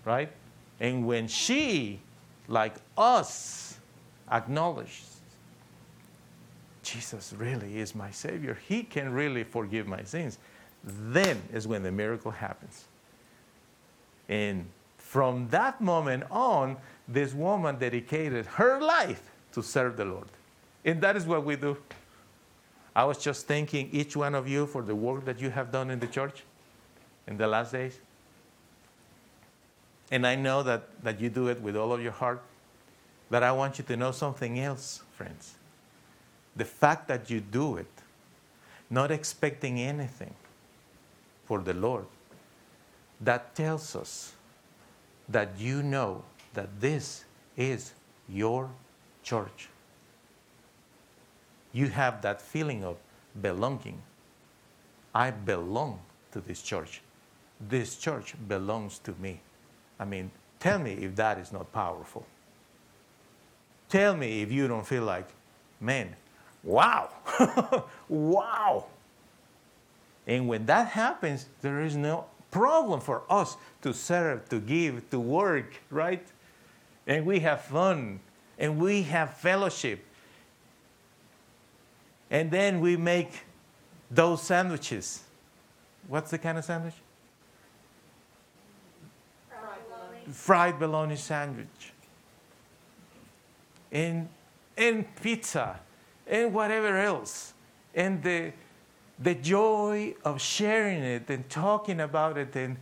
Right? 0.05 0.31
And 0.79 1.05
when 1.05 1.27
she, 1.27 1.99
like 2.47 2.75
us, 2.97 3.77
acknowledges 4.31 5.17
Jesus 6.83 7.33
really 7.37 7.79
is 7.79 7.93
my 7.93 8.11
Savior, 8.11 8.57
He 8.67 8.83
can 8.83 9.11
really 9.11 9.43
forgive 9.43 9.87
my 9.87 10.03
sins, 10.03 10.37
then 10.83 11.41
is 11.51 11.67
when 11.67 11.83
the 11.83 11.91
miracle 11.91 12.31
happens. 12.31 12.85
And 14.27 14.65
from 14.97 15.49
that 15.49 15.81
moment 15.81 16.23
on, 16.31 16.77
this 17.07 17.33
woman 17.33 17.77
dedicated 17.77 18.45
her 18.45 18.79
life 18.79 19.31
to 19.51 19.61
serve 19.61 19.97
the 19.97 20.05
Lord. 20.05 20.27
And 20.85 21.01
that 21.01 21.17
is 21.17 21.25
what 21.25 21.43
we 21.43 21.55
do. 21.55 21.77
I 22.95 23.05
was 23.05 23.17
just 23.17 23.47
thanking 23.47 23.89
each 23.91 24.15
one 24.15 24.35
of 24.35 24.47
you 24.47 24.65
for 24.65 24.81
the 24.81 24.95
work 24.95 25.25
that 25.25 25.39
you 25.39 25.49
have 25.49 25.71
done 25.71 25.89
in 25.89 25.99
the 25.99 26.07
church 26.07 26.43
in 27.27 27.37
the 27.37 27.47
last 27.47 27.71
days. 27.71 27.99
And 30.11 30.25
I 30.25 30.35
know 30.35 30.63
that, 30.63 31.03
that 31.03 31.21
you 31.21 31.29
do 31.29 31.47
it 31.47 31.61
with 31.61 31.75
all 31.75 31.93
of 31.93 32.01
your 32.01 32.11
heart. 32.11 32.41
But 33.29 33.43
I 33.43 33.51
want 33.51 33.77
you 33.77 33.83
to 33.85 33.95
know 33.95 34.11
something 34.11 34.59
else, 34.59 35.03
friends. 35.15 35.53
The 36.55 36.65
fact 36.65 37.07
that 37.07 37.29
you 37.29 37.39
do 37.39 37.77
it, 37.77 37.91
not 38.89 39.11
expecting 39.11 39.79
anything 39.79 40.33
for 41.45 41.59
the 41.59 41.75
Lord, 41.75 42.05
that 43.21 43.53
tells 43.53 43.95
us 43.95 44.33
that 45.27 45.51
you 45.59 45.83
know 45.83 46.23
that 46.55 46.81
this 46.81 47.25
is 47.55 47.93
your 48.27 48.71
church 49.21 49.68
you 51.71 51.87
have 51.87 52.21
that 52.21 52.41
feeling 52.41 52.83
of 52.83 52.97
belonging. 53.41 54.01
I 55.13 55.31
belong 55.31 55.99
to 56.31 56.41
this 56.41 56.61
church. 56.61 57.01
This 57.69 57.97
church 57.97 58.35
belongs 58.47 58.99
to 58.99 59.13
me. 59.19 59.41
I 59.99 60.05
mean, 60.05 60.31
tell 60.59 60.79
me 60.79 60.93
if 60.93 61.15
that 61.15 61.37
is 61.37 61.51
not 61.51 61.71
powerful. 61.71 62.25
Tell 63.89 64.15
me 64.15 64.41
if 64.41 64.51
you 64.51 64.67
don't 64.67 64.85
feel 64.85 65.03
like, 65.03 65.27
man, 65.79 66.15
wow, 66.63 67.09
wow. 68.09 68.85
And 70.27 70.47
when 70.47 70.65
that 70.67 70.87
happens, 70.89 71.47
there 71.61 71.81
is 71.81 71.95
no 71.95 72.25
problem 72.51 73.01
for 73.01 73.23
us 73.29 73.57
to 73.81 73.93
serve, 73.93 74.47
to 74.49 74.59
give, 74.59 75.09
to 75.09 75.19
work, 75.19 75.81
right? 75.89 76.25
And 77.07 77.25
we 77.25 77.39
have 77.39 77.61
fun 77.61 78.19
and 78.59 78.79
we 78.79 79.03
have 79.03 79.37
fellowship 79.37 80.05
and 82.31 82.51
then 82.51 82.79
we 82.79 82.95
make 82.95 83.31
those 84.11 84.41
sandwiches. 84.41 85.21
What's 86.07 86.31
the 86.31 86.37
kind 86.37 86.57
of 86.57 86.65
sandwich? 86.65 86.95
Fried 89.49 89.79
bologna. 89.89 90.33
Fried 90.33 90.79
bologna 90.79 91.15
sandwich. 91.15 91.93
And, 93.91 94.29
and 94.77 95.15
pizza. 95.21 95.79
And 96.27 96.53
whatever 96.53 96.97
else. 96.97 97.53
And 97.95 98.21
the, 98.23 98.51
the 99.19 99.35
joy 99.35 100.15
of 100.23 100.41
sharing 100.41 101.01
it 101.03 101.29
and 101.29 101.49
talking 101.49 101.99
about 101.99 102.37
it 102.37 102.55
and, 102.55 102.77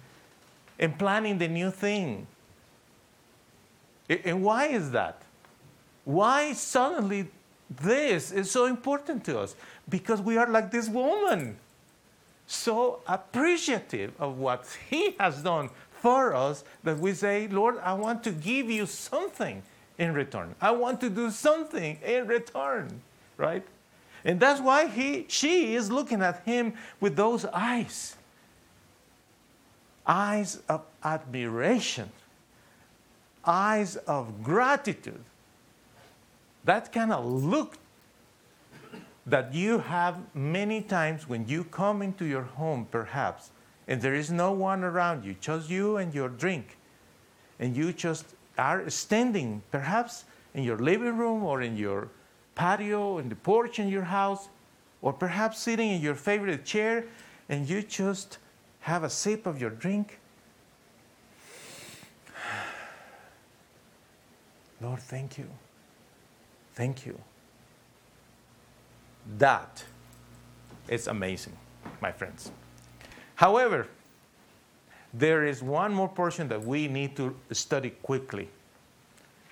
and 0.80 0.98
planning 0.98 1.38
the 1.38 1.48
new 1.48 1.72
thing. 1.72 2.28
And 4.10 4.44
why 4.44 4.68
is 4.68 4.92
that? 4.92 5.22
Why 6.06 6.54
suddenly 6.54 7.28
this 7.70 8.32
is 8.32 8.50
so 8.50 8.66
important 8.66 9.24
to 9.26 9.40
us 9.40 9.56
because 9.90 10.22
we 10.22 10.38
are 10.38 10.48
like 10.48 10.72
this 10.72 10.88
woman, 10.88 11.58
so 12.46 13.00
appreciative 13.08 14.14
of 14.20 14.38
what 14.38 14.66
He 14.90 15.16
has 15.20 15.42
done 15.44 15.70
for 16.02 16.34
us 16.34 16.64
that 16.84 17.00
we 17.00 17.14
say, 17.14 17.48
Lord, 17.48 17.78
I 17.80 17.94
want 17.94 18.24
to 18.26 18.32
give 18.32 18.70
you 18.70 18.86
something 18.86 19.64
in 19.98 20.14
return. 20.14 20.56
I 20.62 20.72
want 20.72 21.02
to 21.02 21.10
do 21.10 21.32
something 21.32 22.00
in 22.06 22.28
return, 22.28 23.02
right? 23.36 23.64
And 24.24 24.40
that's 24.40 24.62
why 24.62 24.88
he, 24.88 25.26
she 25.28 25.76
is 25.76 25.92
looking 25.92 26.22
at 26.22 26.44
him 26.44 26.74
with 27.00 27.16
those 27.16 27.46
eyes 27.46 28.16
eyes 30.10 30.62
of 30.70 30.82
admiration, 31.04 32.10
eyes 33.44 33.98
of 33.98 34.42
gratitude 34.42 35.22
that 36.68 36.92
kind 36.92 37.14
of 37.14 37.26
look 37.26 37.78
that 39.26 39.54
you 39.54 39.80
have 39.80 40.20
many 40.36 40.82
times 40.82 41.28
when 41.28 41.48
you 41.48 41.64
come 41.64 42.02
into 42.02 42.26
your 42.26 42.44
home, 42.44 42.86
perhaps, 42.92 43.52
and 43.88 44.02
there 44.02 44.14
is 44.14 44.32
no 44.32 44.52
one 44.52 44.84
around 44.84 45.24
you, 45.24 45.34
just 45.40 45.70
you 45.70 45.96
and 45.96 46.14
your 46.14 46.28
drink, 46.28 46.78
and 47.60 47.76
you 47.76 47.94
just 47.94 48.26
are 48.58 48.90
standing, 48.90 49.64
perhaps 49.72 50.26
in 50.56 50.64
your 50.64 50.78
living 50.78 51.18
room 51.18 51.44
or 51.44 51.62
in 51.62 51.78
your 51.78 52.10
patio, 52.56 53.20
in 53.20 53.30
the 53.30 53.36
porch 53.36 53.80
in 53.80 53.88
your 53.88 54.04
house, 54.04 54.50
or 55.02 55.14
perhaps 55.14 55.60
sitting 55.60 55.92
in 55.92 56.02
your 56.02 56.16
favorite 56.16 56.66
chair, 56.66 57.06
and 57.48 57.70
you 57.70 57.82
just 57.82 58.40
have 58.82 59.04
a 59.04 59.10
sip 59.10 59.46
of 59.46 59.62
your 59.62 59.70
drink. 59.70 60.20
Lord, 64.82 65.00
thank 65.00 65.38
you. 65.38 65.48
Thank 66.78 67.08
you. 67.08 67.18
That 69.40 69.84
is 70.88 71.08
amazing, 71.08 71.58
my 72.02 72.12
friends. 72.12 72.52
However, 73.34 73.88
there 75.12 75.44
is 75.44 75.64
one 75.64 75.92
more 75.92 76.08
portion 76.08 76.48
that 76.50 76.64
we 76.64 76.88
need 76.88 77.16
to 77.16 77.36
study 77.52 77.90
quickly 77.90 78.48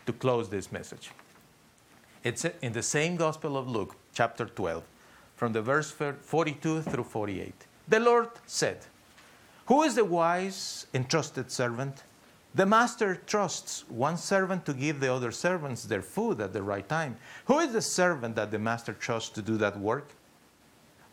to 0.06 0.14
close 0.14 0.50
this 0.50 0.72
message. 0.72 1.10
It's 2.24 2.46
in 2.62 2.74
the 2.74 2.84
same 2.84 3.16
Gospel 3.16 3.58
of 3.58 3.68
Luke, 3.68 3.96
chapter 4.14 4.46
12, 4.46 4.84
from 5.36 5.52
the 5.52 5.64
verse 5.64 5.90
42 5.90 6.84
through 6.84 7.06
48. 7.06 7.56
The 7.88 8.02
Lord 8.02 8.30
said, 8.46 8.86
Who 9.66 9.82
is 9.82 9.96
the 9.96 10.06
wise 10.06 10.86
and 10.94 11.10
trusted 11.10 11.50
servant? 11.50 12.04
The 12.56 12.66
master 12.66 13.16
trusts 13.16 13.84
one 13.89 14.18
servant 14.18 14.66
to 14.66 14.74
give 14.74 14.99
the 14.99 15.14
other 15.14 15.32
servants 15.32 15.84
their 15.84 16.01
food 16.01 16.41
at 16.41 16.53
the 16.53 16.64
right 16.64 16.88
time. 16.88 17.18
Who 17.45 17.60
is 17.60 17.74
the 17.74 17.82
servant 17.82 18.36
that 18.36 18.49
the 18.49 18.60
master 18.60 18.93
trusts 18.93 19.30
to 19.32 19.41
do 19.41 19.58
that 19.58 19.78
work? 19.78 20.08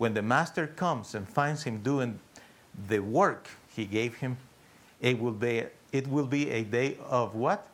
when 0.02 0.14
the 0.14 0.22
master 0.22 0.66
comes 0.66 1.14
and 1.14 1.28
finds 1.28 1.62
him 1.62 1.78
doing 1.80 2.18
the 2.88 2.98
work 2.98 3.46
he 3.68 3.84
gave 3.84 4.16
him, 4.16 4.36
it 5.00 5.16
will 5.16 5.30
be, 5.30 5.62
it 5.92 6.08
will 6.08 6.26
be 6.26 6.50
a 6.50 6.64
day 6.64 6.96
of 7.08 7.36
what? 7.36 7.68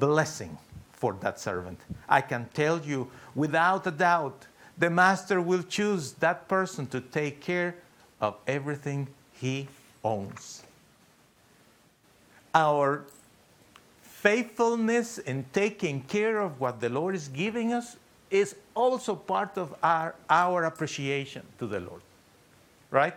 Blessing 0.00 0.58
for 0.90 1.12
that 1.20 1.38
servant. 1.38 1.78
I 2.08 2.20
can 2.20 2.48
tell 2.52 2.80
you 2.80 3.08
without 3.36 3.86
a 3.86 3.92
doubt, 3.92 4.48
the 4.76 4.90
master 4.90 5.40
will 5.40 5.62
choose 5.62 6.14
that 6.14 6.48
person 6.48 6.88
to 6.88 7.00
take 7.00 7.40
care 7.40 7.76
of 8.20 8.34
everything 8.48 9.06
he 9.32 9.68
owns. 10.02 10.64
Our 12.56 13.04
faithfulness 14.00 15.18
in 15.18 15.44
taking 15.52 16.00
care 16.04 16.40
of 16.40 16.58
what 16.58 16.80
the 16.80 16.88
Lord 16.88 17.14
is 17.14 17.28
giving 17.28 17.74
us 17.74 17.96
is 18.30 18.56
also 18.74 19.14
part 19.14 19.58
of 19.58 19.74
our, 19.82 20.14
our 20.30 20.64
appreciation 20.64 21.42
to 21.58 21.66
the 21.66 21.80
Lord. 21.80 22.00
Right? 22.90 23.12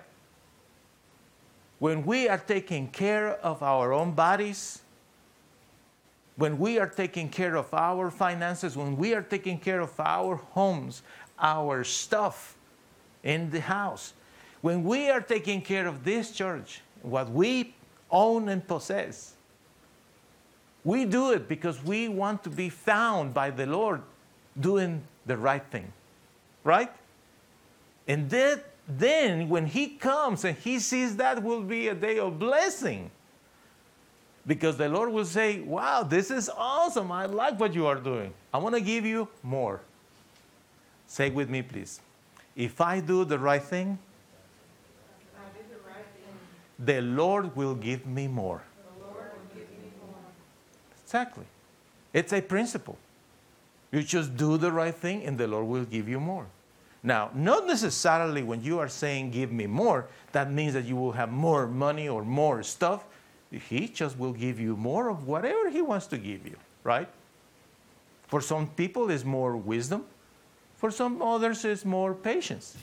When 1.80 2.06
we 2.06 2.28
are 2.28 2.38
taking 2.38 2.90
care 2.90 3.30
of 3.38 3.64
our 3.64 3.94
own 3.94 4.12
bodies, 4.12 4.82
when 6.36 6.60
we 6.60 6.78
are 6.78 6.90
taking 6.90 7.30
care 7.30 7.56
of 7.56 7.74
our 7.74 8.12
finances, 8.12 8.76
when 8.76 8.98
we 8.98 9.14
are 9.14 9.22
taking 9.22 9.58
care 9.58 9.80
of 9.80 9.98
our 10.02 10.36
homes, 10.36 11.02
our 11.40 11.86
stuff 11.86 12.58
in 13.24 13.50
the 13.52 13.62
house, 13.62 14.12
when 14.60 14.84
we 14.84 15.10
are 15.10 15.22
taking 15.22 15.62
care 15.62 15.88
of 15.88 16.04
this 16.04 16.32
church, 16.32 16.82
what 17.04 17.32
we 17.32 17.74
own 18.12 18.49
and 18.49 18.66
possess, 18.68 19.34
we 20.84 21.05
do 21.05 21.32
it 21.32 21.47
because 21.47 21.84
we 21.84 22.07
want 22.07 22.43
to 22.43 22.49
be 22.49 22.70
found 22.70 23.34
by 23.34 23.49
the 23.49 23.66
Lord 23.66 24.01
doing 24.60 25.01
the 25.26 25.38
right 25.38 25.64
thing. 25.72 25.91
Right? 26.64 26.91
And 28.07 28.30
that, 28.30 28.66
then 28.88 29.49
when 29.49 29.68
He 29.68 29.88
comes 29.88 30.45
and 30.45 30.57
He 30.57 30.80
sees 30.80 31.18
that 31.18 31.43
will 31.43 31.62
be 31.62 31.88
a 31.89 31.95
day 31.95 32.20
of 32.20 32.39
blessing. 32.39 33.12
Because 34.47 34.78
the 34.78 34.89
Lord 34.89 35.12
will 35.12 35.26
say, 35.26 35.60
Wow, 35.60 36.03
this 36.03 36.32
is 36.32 36.49
awesome. 36.49 37.12
I 37.12 37.26
like 37.26 37.60
what 37.60 37.74
you 37.74 37.86
are 37.86 37.95
doing. 37.95 38.34
I 38.53 38.57
want 38.57 38.76
to 38.76 38.82
give 38.82 39.05
you 39.05 39.28
more. 39.43 39.82
Say 41.07 41.30
with 41.30 41.49
me, 41.49 41.62
please. 41.62 41.99
If 42.55 42.82
I 42.82 42.99
do 42.99 43.26
the 43.26 43.38
right 43.38 43.62
thing, 43.62 43.99
the 46.80 47.01
Lord 47.01 47.55
will 47.55 47.75
give 47.75 48.05
me 48.05 48.27
more. 48.27 48.61
Exactly. 51.03 51.45
It's 52.13 52.34
a 52.34 52.41
principle. 52.41 52.97
You 53.91 54.03
just 54.03 54.38
do 54.38 54.57
the 54.57 54.71
right 54.71 54.93
thing 54.93 55.23
and 55.23 55.38
the 55.38 55.47
Lord 55.47 55.67
will 55.67 55.86
give 55.86 56.07
you 56.07 56.19
more. 56.19 56.45
Now, 57.01 57.32
not 57.34 57.65
necessarily 57.65 58.43
when 58.43 58.63
you 58.63 58.80
are 58.80 58.89
saying, 58.89 59.32
Give 59.32 59.51
me 59.51 59.65
more, 59.67 60.07
that 60.34 60.51
means 60.51 60.73
that 60.73 60.86
you 60.86 60.95
will 60.95 61.13
have 61.13 61.32
more 61.32 61.65
money 61.65 62.09
or 62.09 62.23
more 62.23 62.61
stuff. 62.63 63.05
He 63.51 63.88
just 63.88 64.19
will 64.19 64.34
give 64.34 64.59
you 64.59 64.75
more 64.75 65.09
of 65.09 65.25
whatever 65.25 65.69
He 65.69 65.82
wants 65.82 66.07
to 66.07 66.17
give 66.17 66.45
you, 66.45 66.57
right? 66.84 67.07
For 68.27 68.41
some 68.41 68.67
people, 68.67 69.09
it's 69.09 69.23
more 69.23 69.57
wisdom. 69.57 70.05
For 70.77 70.91
some 70.91 71.21
others, 71.21 71.65
it's 71.65 71.84
more 71.84 72.13
patience. 72.13 72.77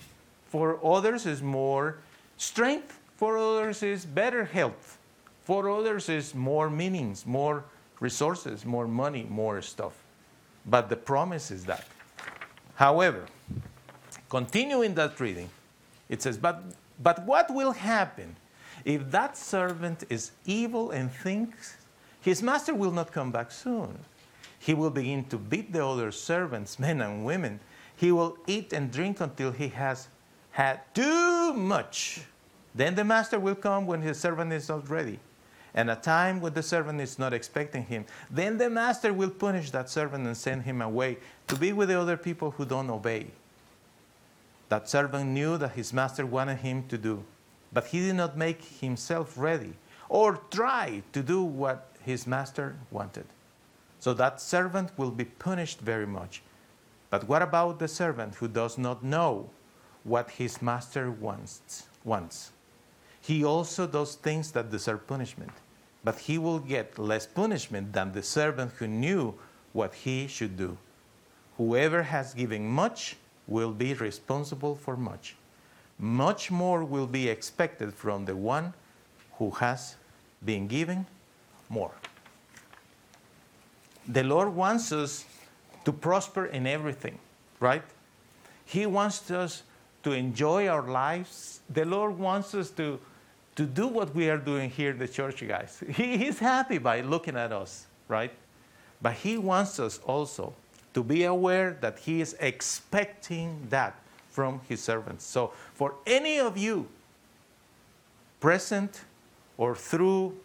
For 0.49 0.85
others, 0.85 1.25
it's 1.27 1.41
more 1.41 1.99
strength. 2.37 2.99
For 3.17 3.39
others, 3.39 3.83
it's 3.83 4.05
better 4.05 4.45
health. 4.45 4.99
For 5.45 5.71
others, 5.71 6.09
it's 6.09 6.35
more 6.35 6.69
meanings, 6.69 7.25
more 7.25 7.65
resources, 8.01 8.65
more 8.65 8.87
money, 8.87 9.27
more 9.29 9.63
stuff. 9.63 9.95
But 10.67 10.89
the 10.89 10.97
promise 10.97 11.51
is 11.51 11.65
that. 11.65 11.87
However, 12.75 13.27
continuing 14.29 14.95
that 14.95 15.19
reading, 15.19 15.49
it 16.09 16.21
says, 16.21 16.37
but, 16.37 16.63
but 17.03 17.25
what 17.25 17.53
will 17.53 17.73
happen 17.73 18.37
if 18.85 19.11
that 19.11 19.37
servant 19.37 20.05
is 20.11 20.33
evil 20.45 20.91
and 20.91 21.11
thinks 21.11 21.77
his 22.21 22.43
master 22.43 22.75
will 22.75 22.93
not 22.93 23.13
come 23.13 23.33
back 23.33 23.51
soon? 23.51 23.99
He 24.59 24.75
will 24.75 24.91
begin 24.91 25.25
to 25.27 25.39
beat 25.39 25.73
the 25.73 25.87
other 25.87 26.11
servants, 26.11 26.79
men 26.87 27.01
and 27.01 27.25
women. 27.25 27.61
He 27.97 28.13
will 28.13 28.37
eat 28.47 28.73
and 28.73 28.91
drink 28.91 29.21
until 29.21 29.53
he 29.53 29.69
has 29.69 30.09
had 30.51 30.81
too 30.95 31.55
much. 31.55 32.21
Then 32.77 32.95
the 32.95 33.05
master 33.05 33.41
will 33.41 33.55
come 33.55 33.87
when 33.87 34.03
his 34.03 34.21
servant 34.21 34.53
is 34.53 34.69
not 34.69 34.89
ready 34.89 35.19
and 35.77 35.91
a 35.91 35.95
time 35.95 36.41
when 36.41 36.55
the 36.55 36.63
servant 36.63 37.01
is 37.01 37.19
not 37.19 37.35
expecting 37.35 37.85
him, 37.85 38.07
then 38.31 38.57
the 38.57 38.71
master 38.71 39.13
will 39.13 39.31
punish 39.31 39.71
that 39.71 39.91
servant 39.91 40.27
and 40.27 40.37
send 40.37 40.63
him 40.63 40.81
away 40.81 41.19
to 41.47 41.55
be 41.55 41.73
with 41.73 41.91
the 41.91 42.01
other 42.01 42.17
people 42.17 42.51
who 42.53 42.65
don't 42.65 42.89
obey. 42.89 43.27
That 44.71 44.89
servant 44.89 45.27
knew 45.27 45.59
that 45.59 45.73
his 45.73 45.93
master 45.93 46.25
wanted 46.25 46.59
him 46.59 46.89
to 46.89 46.97
do, 46.97 47.23
but 47.73 47.89
he 47.89 48.01
did 48.01 48.17
not 48.17 48.39
make 48.39 48.65
himself 48.65 49.35
ready 49.37 49.75
or 50.09 50.41
try 50.51 51.03
to 51.13 51.23
do 51.23 51.43
what 51.43 51.93
his 52.03 52.27
master 52.27 52.77
wanted. 52.91 53.27
So 54.01 54.15
that 54.15 54.41
servant 54.41 54.91
will 54.97 55.11
be 55.11 55.25
punished 55.25 55.81
very 55.81 56.07
much. 56.07 56.43
But 57.11 57.29
what 57.29 57.43
about 57.43 57.79
the 57.79 57.89
servant 57.89 58.37
who 58.37 58.49
does 58.49 58.79
not 58.79 59.05
know 59.05 59.51
what 60.05 60.31
his 60.31 60.63
master 60.63 61.11
wants? 61.11 61.87
wants? 62.05 62.53
He 63.27 63.45
also 63.45 63.87
does 63.87 64.15
things 64.15 64.53
that 64.53 64.71
deserve 64.71 65.07
punishment 65.07 65.53
but 66.07 66.21
he 66.21 66.39
will 66.39 66.61
get 66.61 67.01
less 67.01 67.27
punishment 67.27 67.93
than 67.93 68.13
the 68.13 68.23
servant 68.23 68.71
who 68.79 68.87
knew 68.87 69.35
what 69.73 69.93
he 69.93 70.29
should 70.29 70.57
do. 70.57 70.79
Whoever 71.57 72.05
has 72.05 72.33
given 72.33 72.69
much 72.69 73.17
will 73.49 73.73
be 73.73 73.93
responsible 73.93 74.77
for 74.77 74.97
much. 74.97 75.35
Much 75.99 76.49
more 76.49 76.85
will 76.85 77.09
be 77.09 77.29
expected 77.29 77.93
from 77.93 78.25
the 78.25 78.37
one 78.37 78.73
who 79.39 79.51
has 79.51 79.97
been 80.45 80.69
given 80.69 81.07
more. 81.69 81.91
The 84.07 84.23
Lord 84.23 84.55
wants 84.55 84.93
us 84.93 85.25
to 85.85 85.93
prosper 85.93 86.47
in 86.47 86.69
everything, 86.69 87.19
right? 87.59 87.83
He 88.65 88.87
wants 88.87 89.29
us 89.33 89.65
to 90.05 90.13
enjoy 90.13 90.69
our 90.69 90.83
lives. 90.83 91.63
The 91.69 91.85
Lord 91.85 92.17
wants 92.17 92.55
us 92.55 92.71
to 92.79 93.01
to 93.57 93.65
do 93.65 93.87
what 93.87 94.15
we 94.15 94.29
are 94.29 94.39
doing 94.39 94.71
here 94.71 94.91
in 94.91 94.99
the 94.99 95.09
church, 95.09 95.47
guys. 95.47 95.83
He, 95.89 96.17
he's 96.19 96.39
happy 96.39 96.79
by 96.79 97.01
looking 97.01 97.37
at 97.37 97.53
us, 97.53 97.87
right? 98.07 98.31
But 99.03 99.15
He 99.15 99.39
wants 99.39 99.81
us 99.81 99.99
also 100.07 100.55
to 100.95 101.03
be 101.03 101.25
aware 101.25 101.77
that 101.81 101.99
He 101.99 102.21
is 102.21 102.37
expecting 102.39 103.67
that 103.71 103.99
from 104.31 104.61
His 104.69 104.83
servants. 104.83 105.25
So, 105.25 105.53
for 105.75 105.95
any 106.07 106.39
of 106.39 106.57
you 106.59 106.87
present 108.41 109.01
or 109.57 109.75
through 109.75 110.37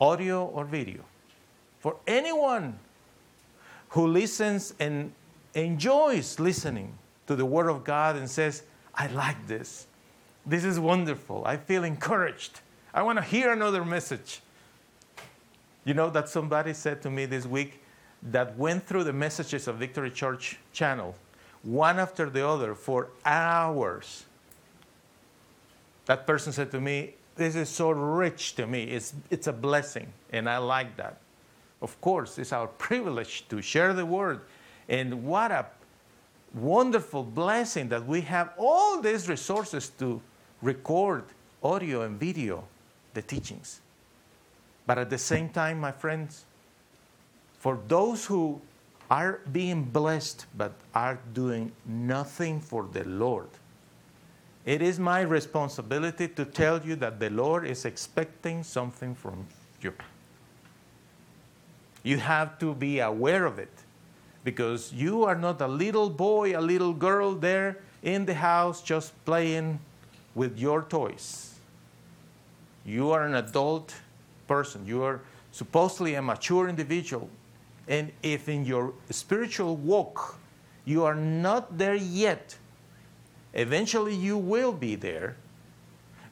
audio 0.00 0.46
or 0.46 0.64
video, 0.64 1.02
for 1.78 1.96
anyone 2.06 2.78
who 3.90 4.06
listens 4.06 4.74
and 4.80 5.12
enjoys 5.54 6.38
listening 6.38 6.92
to 7.26 7.36
the 7.36 7.44
Word 7.44 7.68
of 7.68 7.84
God 7.84 8.16
and 8.16 8.28
says, 8.28 8.62
I 8.94 9.08
like 9.08 9.46
this. 9.46 9.85
This 10.46 10.64
is 10.64 10.78
wonderful. 10.78 11.42
I 11.44 11.56
feel 11.56 11.82
encouraged. 11.82 12.60
I 12.94 13.02
want 13.02 13.18
to 13.18 13.24
hear 13.24 13.52
another 13.52 13.84
message. 13.84 14.40
You 15.84 15.94
know 15.94 16.08
that 16.10 16.28
somebody 16.28 16.72
said 16.72 17.02
to 17.02 17.10
me 17.10 17.26
this 17.26 17.46
week 17.46 17.82
that 18.22 18.56
went 18.56 18.86
through 18.86 19.04
the 19.04 19.12
messages 19.12 19.66
of 19.66 19.76
Victory 19.76 20.10
Church 20.10 20.58
channel, 20.72 21.16
one 21.62 21.98
after 21.98 22.30
the 22.30 22.46
other, 22.46 22.74
for 22.74 23.08
hours. 23.24 24.24
That 26.06 26.26
person 26.26 26.52
said 26.52 26.70
to 26.70 26.80
me, 26.80 27.14
This 27.34 27.56
is 27.56 27.68
so 27.68 27.90
rich 27.90 28.54
to 28.54 28.68
me. 28.68 28.84
It's, 28.84 29.14
it's 29.30 29.48
a 29.48 29.52
blessing, 29.52 30.12
and 30.32 30.48
I 30.48 30.58
like 30.58 30.96
that. 30.96 31.18
Of 31.82 32.00
course, 32.00 32.38
it's 32.38 32.52
our 32.52 32.68
privilege 32.68 33.46
to 33.48 33.60
share 33.60 33.92
the 33.92 34.06
word. 34.06 34.40
And 34.88 35.24
what 35.24 35.50
a 35.50 35.66
wonderful 36.54 37.24
blessing 37.24 37.88
that 37.88 38.06
we 38.06 38.22
have 38.22 38.52
all 38.56 39.00
these 39.00 39.28
resources 39.28 39.90
to 39.98 40.22
record 40.62 41.24
audio 41.62 42.02
and 42.02 42.18
video 42.18 42.64
the 43.14 43.22
teachings. 43.22 43.80
But 44.86 44.98
at 44.98 45.10
the 45.10 45.18
same 45.18 45.48
time, 45.48 45.80
my 45.80 45.92
friends, 45.92 46.44
for 47.58 47.78
those 47.88 48.24
who 48.26 48.60
are 49.10 49.40
being 49.52 49.82
blessed 49.84 50.46
but 50.56 50.72
are 50.94 51.18
doing 51.32 51.72
nothing 51.84 52.60
for 52.60 52.88
the 52.92 53.04
Lord, 53.04 53.48
it 54.64 54.82
is 54.82 54.98
my 54.98 55.20
responsibility 55.20 56.28
to 56.28 56.44
tell 56.44 56.80
you 56.82 56.96
that 56.96 57.20
the 57.20 57.30
Lord 57.30 57.66
is 57.66 57.84
expecting 57.84 58.62
something 58.62 59.14
from 59.14 59.46
you. 59.80 59.92
You 62.02 62.18
have 62.18 62.58
to 62.58 62.74
be 62.74 63.00
aware 63.00 63.46
of 63.46 63.58
it 63.58 63.72
because 64.44 64.92
you 64.92 65.24
are 65.24 65.34
not 65.34 65.60
a 65.60 65.66
little 65.66 66.10
boy, 66.10 66.56
a 66.56 66.60
little 66.60 66.92
girl 66.92 67.34
there 67.34 67.78
in 68.02 68.26
the 68.26 68.34
house 68.34 68.82
just 68.82 69.12
playing 69.24 69.80
with 70.36 70.56
your 70.56 70.82
toys. 70.82 71.56
You 72.84 73.10
are 73.10 73.26
an 73.26 73.34
adult 73.34 73.92
person. 74.46 74.86
You 74.86 75.02
are 75.02 75.20
supposedly 75.50 76.14
a 76.14 76.22
mature 76.22 76.68
individual. 76.68 77.28
And 77.88 78.12
if 78.22 78.48
in 78.48 78.64
your 78.64 78.92
spiritual 79.10 79.74
walk 79.74 80.38
you 80.84 81.02
are 81.02 81.16
not 81.16 81.76
there 81.76 81.96
yet, 81.96 82.56
Eventually, 83.56 84.14
you 84.14 84.36
will 84.36 84.70
be 84.70 84.96
there, 84.96 85.34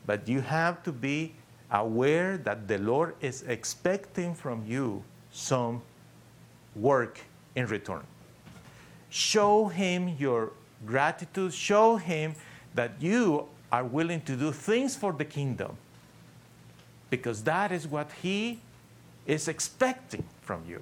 but 0.05 0.29
you 0.29 0.43
have 0.43 0.83
to 0.83 0.93
be 0.93 1.33
aware 1.71 2.37
that 2.37 2.69
the 2.69 2.77
Lord 2.77 3.15
is 3.23 3.43
expecting 3.49 4.35
from 4.35 4.63
you 4.67 5.03
some 5.33 5.81
work 6.77 7.19
in 7.57 7.67
return. 7.67 8.05
Show 9.09 9.69
Him 9.69 10.17
your 10.19 10.53
gratitude, 10.85 11.55
show 11.55 11.97
Him 11.97 12.35
that 12.75 12.93
you 13.01 13.49
are 13.75 13.83
willing 13.83 14.20
to 14.20 14.37
do 14.37 14.53
things 14.53 14.95
for 14.95 15.12
the 15.12 15.25
kingdom 15.25 15.77
because 17.11 17.43
that 17.43 17.72
is 17.72 17.89
what 17.89 18.09
He 18.22 18.61
is 19.27 19.49
expecting 19.49 20.25
from 20.43 20.62
you. 20.68 20.81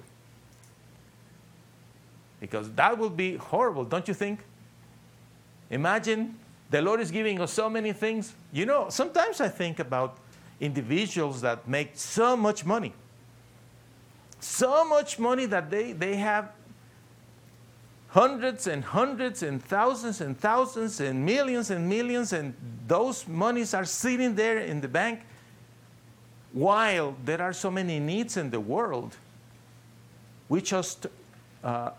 Because 2.39 2.69
that 2.73 2.95
would 2.99 3.17
be 3.17 3.37
horrible, 3.37 3.83
don't 3.83 4.07
you 4.07 4.13
think? 4.13 4.41
Imagine 5.71 6.37
the 6.69 6.83
Lord 6.83 6.99
is 6.99 7.09
giving 7.09 7.41
us 7.41 7.51
so 7.51 7.67
many 7.67 7.93
things. 7.93 8.33
You 8.51 8.67
know, 8.67 8.89
sometimes 8.89 9.41
I 9.41 9.49
think 9.49 9.79
about 9.79 10.17
individuals 10.59 11.41
that 11.41 11.67
make 11.67 11.91
so 11.95 12.37
much 12.37 12.63
money. 12.63 12.93
So 14.39 14.85
much 14.85 15.17
money 15.17 15.47
that 15.47 15.71
they, 15.71 15.93
they 15.93 16.15
have 16.17 16.51
hundreds 18.13 18.67
and 18.67 18.83
hundreds 18.83 19.41
and 19.41 19.63
thousands 19.63 20.21
and 20.21 20.39
thousands 20.39 20.99
and 20.99 21.25
millions 21.25 21.71
and 21.71 21.89
millions, 21.89 22.31
and 22.31 22.53
those 22.87 23.27
monies 23.27 23.73
are 23.73 23.85
sitting 23.85 24.35
there 24.35 24.59
in 24.59 24.79
the 24.81 24.87
bank 24.87 25.21
while 26.51 27.15
there 27.25 27.41
are 27.41 27.53
so 27.53 27.71
many 27.71 27.99
needs 27.99 28.37
in 28.37 28.51
the 28.51 28.59
world. 28.59 29.17
We 30.47 30.61
just 30.61 31.07
uh, 31.63 31.89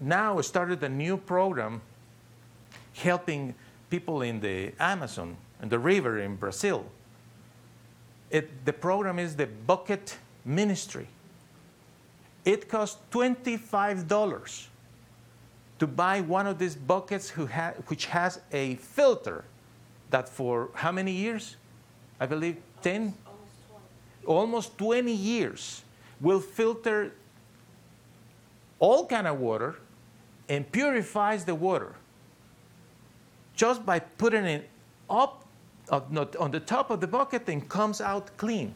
now 0.00 0.40
started 0.40 0.84
a 0.84 0.88
new 0.88 1.16
program 1.16 1.80
helping 2.94 3.52
people 3.90 4.22
in 4.22 4.38
the 4.38 4.72
Amazon 4.78 5.36
and 5.60 5.68
the 5.68 5.80
river 5.80 6.20
in 6.20 6.36
Brazil. 6.36 6.84
It, 8.30 8.64
the 8.64 8.72
program 8.72 9.18
is 9.18 9.34
the 9.34 9.46
Bucket 9.46 10.16
Ministry. 10.44 11.08
It 12.44 12.68
costs 12.68 12.98
$25 13.10 14.68
to 15.78 15.86
buy 15.86 16.20
one 16.20 16.46
of 16.46 16.58
these 16.58 16.74
buckets 16.74 17.30
ha- 17.30 17.74
which 17.88 18.06
has 18.06 18.40
a 18.52 18.76
filter 18.76 19.44
that 20.10 20.28
for 20.28 20.70
how 20.74 20.92
many 20.92 21.12
years? 21.12 21.56
I 22.18 22.26
believe 22.26 22.56
10, 22.82 23.14
almost 24.26 24.78
20 24.78 25.12
years 25.12 25.82
will 26.20 26.40
filter 26.40 27.12
all 28.78 29.06
kind 29.06 29.26
of 29.26 29.38
water 29.38 29.76
and 30.48 30.70
purifies 30.70 31.44
the 31.44 31.54
water 31.54 31.94
just 33.54 33.84
by 33.84 33.98
putting 33.98 34.44
it 34.44 34.68
up 35.10 35.44
on 35.90 36.50
the 36.50 36.60
top 36.60 36.90
of 36.90 37.00
the 37.00 37.06
bucket 37.06 37.48
and 37.48 37.68
comes 37.68 38.00
out 38.00 38.36
clean. 38.36 38.74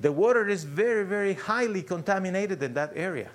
The 0.00 0.10
water 0.10 0.48
is 0.48 0.64
very, 0.64 1.04
very 1.04 1.34
highly 1.34 1.82
contaminated 1.82 2.62
in 2.62 2.74
that 2.74 2.92
area. 2.96 3.30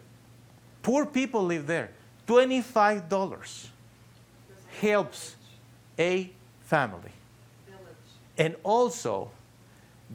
Poor 0.81 1.05
people 1.05 1.43
live 1.43 1.67
there. 1.67 1.91
$25 2.27 3.67
helps 4.79 5.35
a 5.97 6.29
family. 6.61 7.11
And 8.37 8.55
also, 8.63 9.31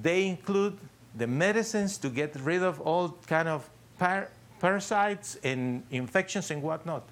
they 0.00 0.28
include 0.28 0.78
the 1.16 1.26
medicines 1.26 1.98
to 1.98 2.08
get 2.08 2.34
rid 2.36 2.62
of 2.62 2.80
all 2.80 3.16
kind 3.26 3.48
of 3.48 3.68
par- 3.98 4.28
parasites 4.60 5.36
and 5.42 5.82
infections 5.90 6.50
and 6.50 6.62
whatnot. 6.62 7.02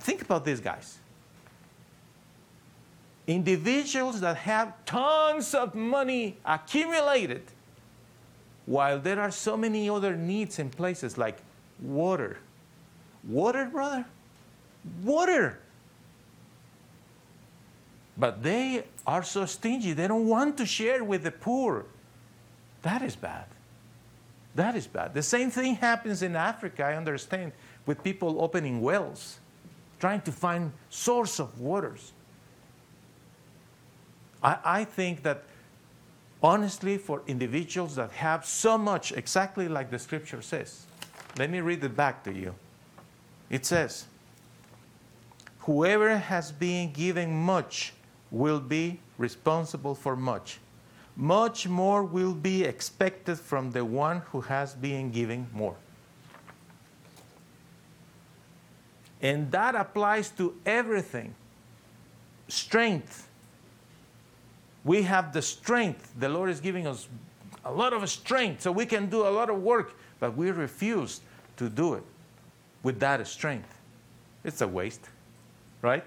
Think 0.00 0.22
about 0.22 0.44
these 0.44 0.60
guys. 0.60 0.98
Individuals 3.26 4.20
that 4.20 4.36
have 4.38 4.72
tons 4.84 5.54
of 5.54 5.74
money 5.74 6.36
accumulated, 6.44 7.42
while 8.66 8.98
there 8.98 9.20
are 9.20 9.30
so 9.30 9.56
many 9.56 9.88
other 9.90 10.16
needs 10.16 10.58
in 10.58 10.70
places 10.70 11.18
like 11.18 11.38
water. 11.80 12.38
Water, 13.28 13.66
brother? 13.66 14.04
Water. 15.02 15.58
But 18.16 18.42
they 18.42 18.84
are 19.06 19.22
so 19.22 19.46
stingy, 19.46 19.92
they 19.92 20.06
don't 20.06 20.28
want 20.28 20.58
to 20.58 20.66
share 20.66 21.02
with 21.02 21.22
the 21.22 21.30
poor. 21.30 21.86
That 22.82 23.02
is 23.02 23.16
bad. 23.16 23.46
That 24.54 24.76
is 24.76 24.86
bad. 24.86 25.14
The 25.14 25.22
same 25.22 25.50
thing 25.50 25.76
happens 25.76 26.22
in 26.22 26.36
Africa, 26.36 26.84
I 26.84 26.94
understand, 26.94 27.52
with 27.86 28.02
people 28.02 28.42
opening 28.42 28.80
wells 28.80 29.38
trying 29.98 30.20
to 30.22 30.32
find 30.32 30.72
source 30.90 31.38
of 31.38 31.60
waters. 31.60 32.12
I, 34.42 34.58
I 34.64 34.84
think 34.84 35.22
that 35.22 35.44
honestly, 36.42 36.98
for 36.98 37.22
individuals 37.28 37.94
that 37.94 38.10
have 38.10 38.44
so 38.44 38.76
much, 38.76 39.12
exactly 39.12 39.68
like 39.68 39.90
the 39.90 39.98
scripture 39.98 40.42
says, 40.42 40.86
let 41.38 41.50
me 41.50 41.60
read 41.60 41.84
it 41.84 41.96
back 41.96 42.24
to 42.24 42.32
you. 42.32 42.52
It 43.52 43.66
says, 43.66 44.06
Whoever 45.60 46.16
has 46.16 46.50
been 46.50 46.90
given 46.90 47.32
much 47.32 47.92
will 48.32 48.58
be 48.58 48.98
responsible 49.18 49.94
for 49.94 50.16
much. 50.16 50.58
Much 51.14 51.68
more 51.68 52.02
will 52.02 52.32
be 52.32 52.64
expected 52.64 53.38
from 53.38 53.70
the 53.70 53.84
one 53.84 54.22
who 54.32 54.40
has 54.40 54.74
been 54.74 55.12
given 55.12 55.46
more. 55.52 55.76
And 59.20 59.52
that 59.52 59.76
applies 59.76 60.30
to 60.30 60.56
everything. 60.64 61.34
Strength. 62.48 63.28
We 64.82 65.02
have 65.02 65.32
the 65.32 65.42
strength. 65.42 66.12
The 66.18 66.28
Lord 66.30 66.48
is 66.48 66.58
giving 66.58 66.86
us 66.86 67.06
a 67.66 67.70
lot 67.70 67.92
of 67.92 68.08
strength 68.08 68.62
so 68.62 68.72
we 68.72 68.86
can 68.86 69.10
do 69.10 69.26
a 69.26 69.30
lot 69.30 69.50
of 69.50 69.62
work, 69.62 69.94
but 70.18 70.34
we 70.36 70.50
refuse 70.50 71.20
to 71.58 71.68
do 71.68 71.94
it 71.94 72.02
with 72.82 73.00
that 73.00 73.26
strength. 73.26 73.78
It's 74.44 74.60
a 74.60 74.68
waste, 74.68 75.08
right? 75.82 76.04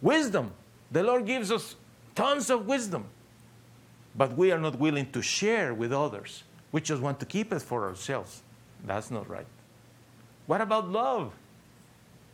Wisdom. 0.00 0.52
The 0.90 1.02
Lord 1.02 1.26
gives 1.26 1.50
us 1.50 1.76
tons 2.14 2.50
of 2.50 2.66
wisdom, 2.66 3.06
but 4.14 4.36
we 4.36 4.52
are 4.52 4.58
not 4.58 4.78
willing 4.78 5.10
to 5.12 5.22
share 5.22 5.72
with 5.74 5.92
others. 5.92 6.44
We 6.70 6.80
just 6.80 7.02
want 7.02 7.20
to 7.20 7.26
keep 7.26 7.52
it 7.52 7.62
for 7.62 7.88
ourselves. 7.88 8.42
That's 8.84 9.10
not 9.10 9.28
right. 9.28 9.46
What 10.46 10.60
about 10.60 10.88
love? 10.88 11.32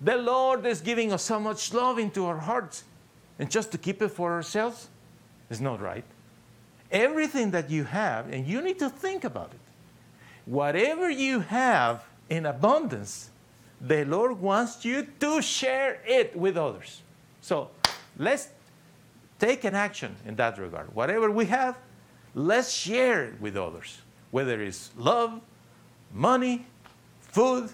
The 0.01 0.17
Lord 0.17 0.65
is 0.65 0.81
giving 0.81 1.13
us 1.13 1.23
so 1.23 1.41
much 1.41 1.73
love 1.73 1.99
into 1.99 2.27
our 2.27 2.39
hearts, 2.39 2.85
and 3.39 3.51
just 3.51 3.73
to 3.73 3.79
keep 3.79 4.01
it 4.03 4.09
for 4.09 4.33
ourselves 4.33 4.89
is 5.51 5.61
not 5.61 5.81
right. 5.81 6.05
Everything 6.91 7.51
that 7.51 7.71
you 7.71 7.85
have, 7.85 8.33
and 8.33 8.47
you 8.47 8.63
need 8.63 8.79
to 8.79 8.89
think 8.89 9.25
about 9.25 9.53
it, 9.53 9.61
whatever 10.47 11.11
you 11.11 11.41
have 11.41 12.05
in 12.31 12.47
abundance, 12.47 13.31
the 13.81 14.05
Lord 14.05 14.41
wants 14.41 14.85
you 14.85 15.07
to 15.21 15.41
share 15.43 16.01
it 16.07 16.37
with 16.37 16.57
others. 16.57 17.03
So 17.41 17.71
let's 18.19 18.49
take 19.39 19.65
an 19.65 19.75
action 19.75 20.17
in 20.27 20.37
that 20.37 20.59
regard. 20.59 20.95
Whatever 20.95 21.31
we 21.31 21.47
have, 21.47 21.79
let's 22.35 22.73
share 22.73 23.25
it 23.25 23.41
with 23.41 23.57
others, 23.57 23.99
whether 24.31 24.61
it's 24.61 24.91
love, 24.97 25.41
money, 26.13 26.67
food, 27.21 27.71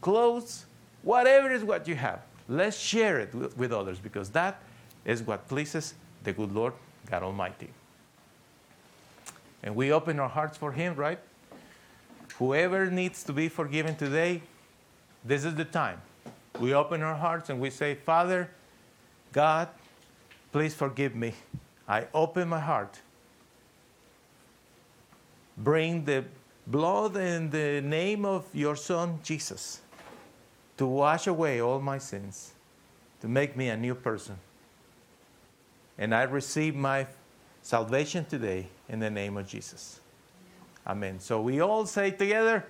clothes, 0.00 0.66
Whatever 1.02 1.50
is 1.50 1.64
what 1.64 1.86
you 1.86 1.94
have, 1.94 2.20
let's 2.48 2.78
share 2.78 3.18
it 3.20 3.34
with, 3.34 3.72
others 3.72 3.98
because 3.98 4.30
that 4.30 4.60
is 5.04 5.22
what 5.22 5.48
pleases 5.48 5.94
the 6.24 6.32
good 6.32 6.52
Lord 6.52 6.72
God 7.10 7.22
Almighty. 7.22 7.70
And 9.62 9.74
we 9.74 9.92
open 9.92 10.18
our 10.18 10.28
hearts 10.28 10.58
for 10.58 10.72
Him, 10.72 10.94
right? 10.96 11.18
Whoever 12.38 12.90
needs 12.90 13.24
to 13.24 13.32
be 13.32 13.48
forgiven 13.48 13.96
today, 13.96 14.42
this 15.24 15.44
is 15.44 15.54
the 15.54 15.64
time. 15.64 16.00
We 16.58 16.74
open 16.74 17.02
our 17.02 17.14
hearts 17.14 17.50
and 17.50 17.60
we 17.60 17.70
say, 17.70 17.94
Father, 17.94 18.50
God, 19.32 19.68
please 20.52 20.74
forgive 20.74 21.14
me. 21.14 21.34
I 21.86 22.06
open 22.12 22.48
my 22.48 22.60
heart. 22.60 23.00
Bring 25.56 26.04
the 26.04 26.24
blood 26.66 27.16
and 27.16 27.50
the 27.50 27.80
name 27.80 28.24
of 28.24 28.46
your 28.54 28.76
Son, 28.76 29.18
Jesus 29.22 29.80
to 30.78 30.86
wash 30.86 31.26
away 31.26 31.60
all 31.60 31.80
my 31.80 31.98
sins, 31.98 32.52
to 33.20 33.28
make 33.28 33.56
me 33.56 33.68
a 33.68 33.76
new 33.76 33.94
person. 33.94 34.38
And 35.98 36.14
I 36.14 36.22
receive 36.22 36.74
my 36.74 37.06
salvation 37.62 38.24
today 38.24 38.68
in 38.88 39.00
the 39.00 39.10
name 39.10 39.36
of 39.36 39.46
Jesus. 39.46 40.00
Amen. 40.86 41.18
So 41.18 41.42
we 41.42 41.60
all 41.60 41.84
say 41.84 42.12
together, 42.12 42.64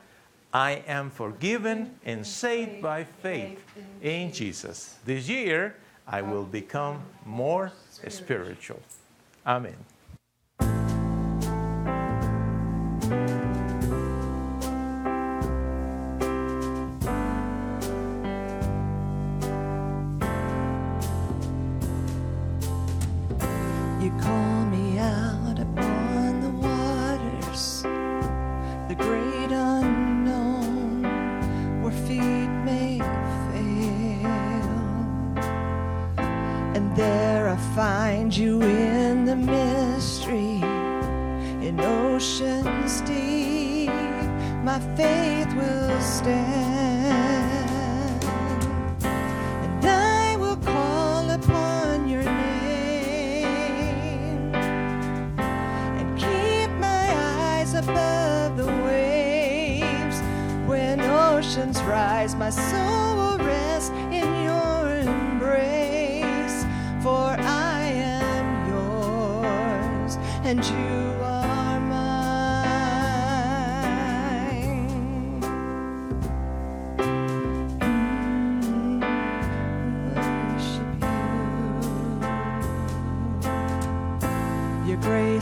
I 0.52 0.82
am 0.86 1.10
forgiven 1.10 1.98
and 2.04 2.26
saved 2.26 2.80
by 2.80 3.04
faith 3.04 3.62
in 4.02 4.32
Jesus. 4.32 4.96
This 5.04 5.28
year, 5.28 5.76
I 6.06 6.22
will 6.22 6.44
become 6.44 7.02
more 7.26 7.72
spiritual. 8.08 8.80
Amen. 9.46 9.76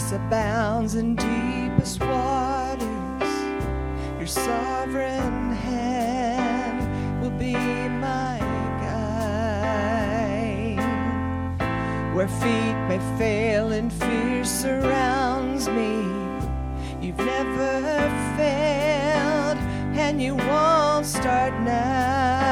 grace 0.07 0.21
abounds 0.21 0.95
in 0.95 1.17
deepest 1.17 2.01
waters. 2.01 2.83
Your 4.19 4.27
sovereign 4.27 5.53
hand 5.53 7.23
will 7.23 7.37
be 7.39 7.55
my 7.55 8.39
guide. 8.83 9.65
Where 12.15 12.29
feet 12.29 12.77
may 12.89 13.01
fail 13.19 13.73
and 13.73 13.93
fear 13.93 14.45
surrounds 14.45 15.69
me, 15.69 16.05
you've 17.05 17.19
never 17.19 18.09
failed 18.37 19.59
and 19.99 20.23
you 20.23 20.37
won't 20.37 21.07
start 21.07 21.53
now. 21.63 22.46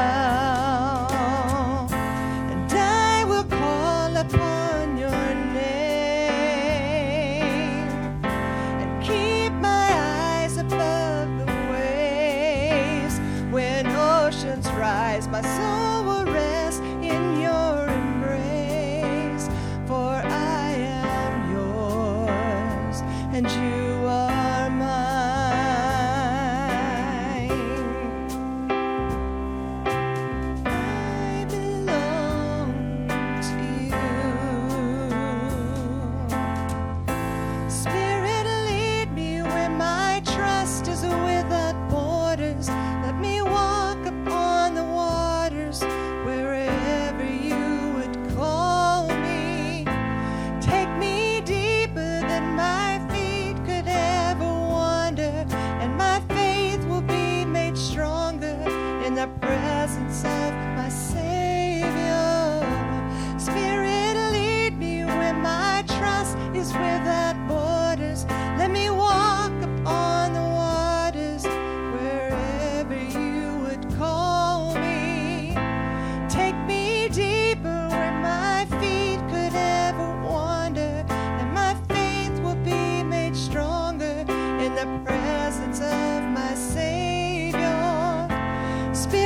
Spirit 88.95 89.24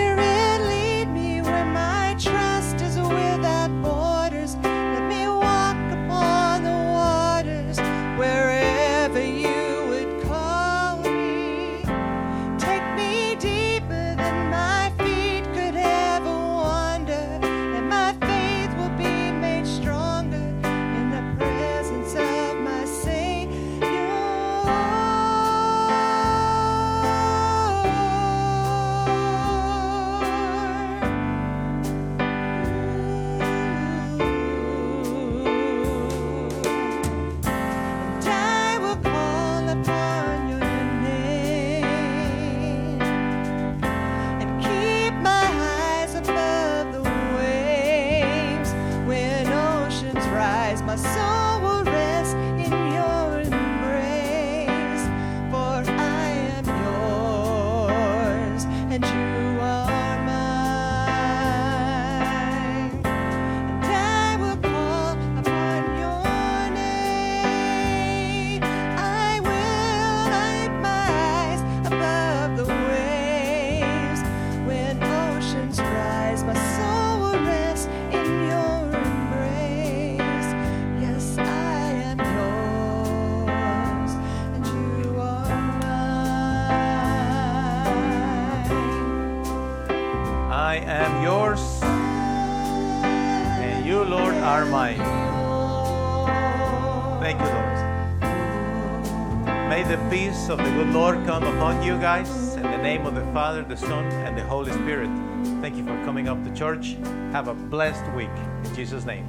church. 106.60 106.98
Have 107.32 107.48
a 107.48 107.54
blessed 107.54 108.06
week. 108.12 108.36
In 108.66 108.76
Jesus' 108.76 109.06
name. 109.06 109.29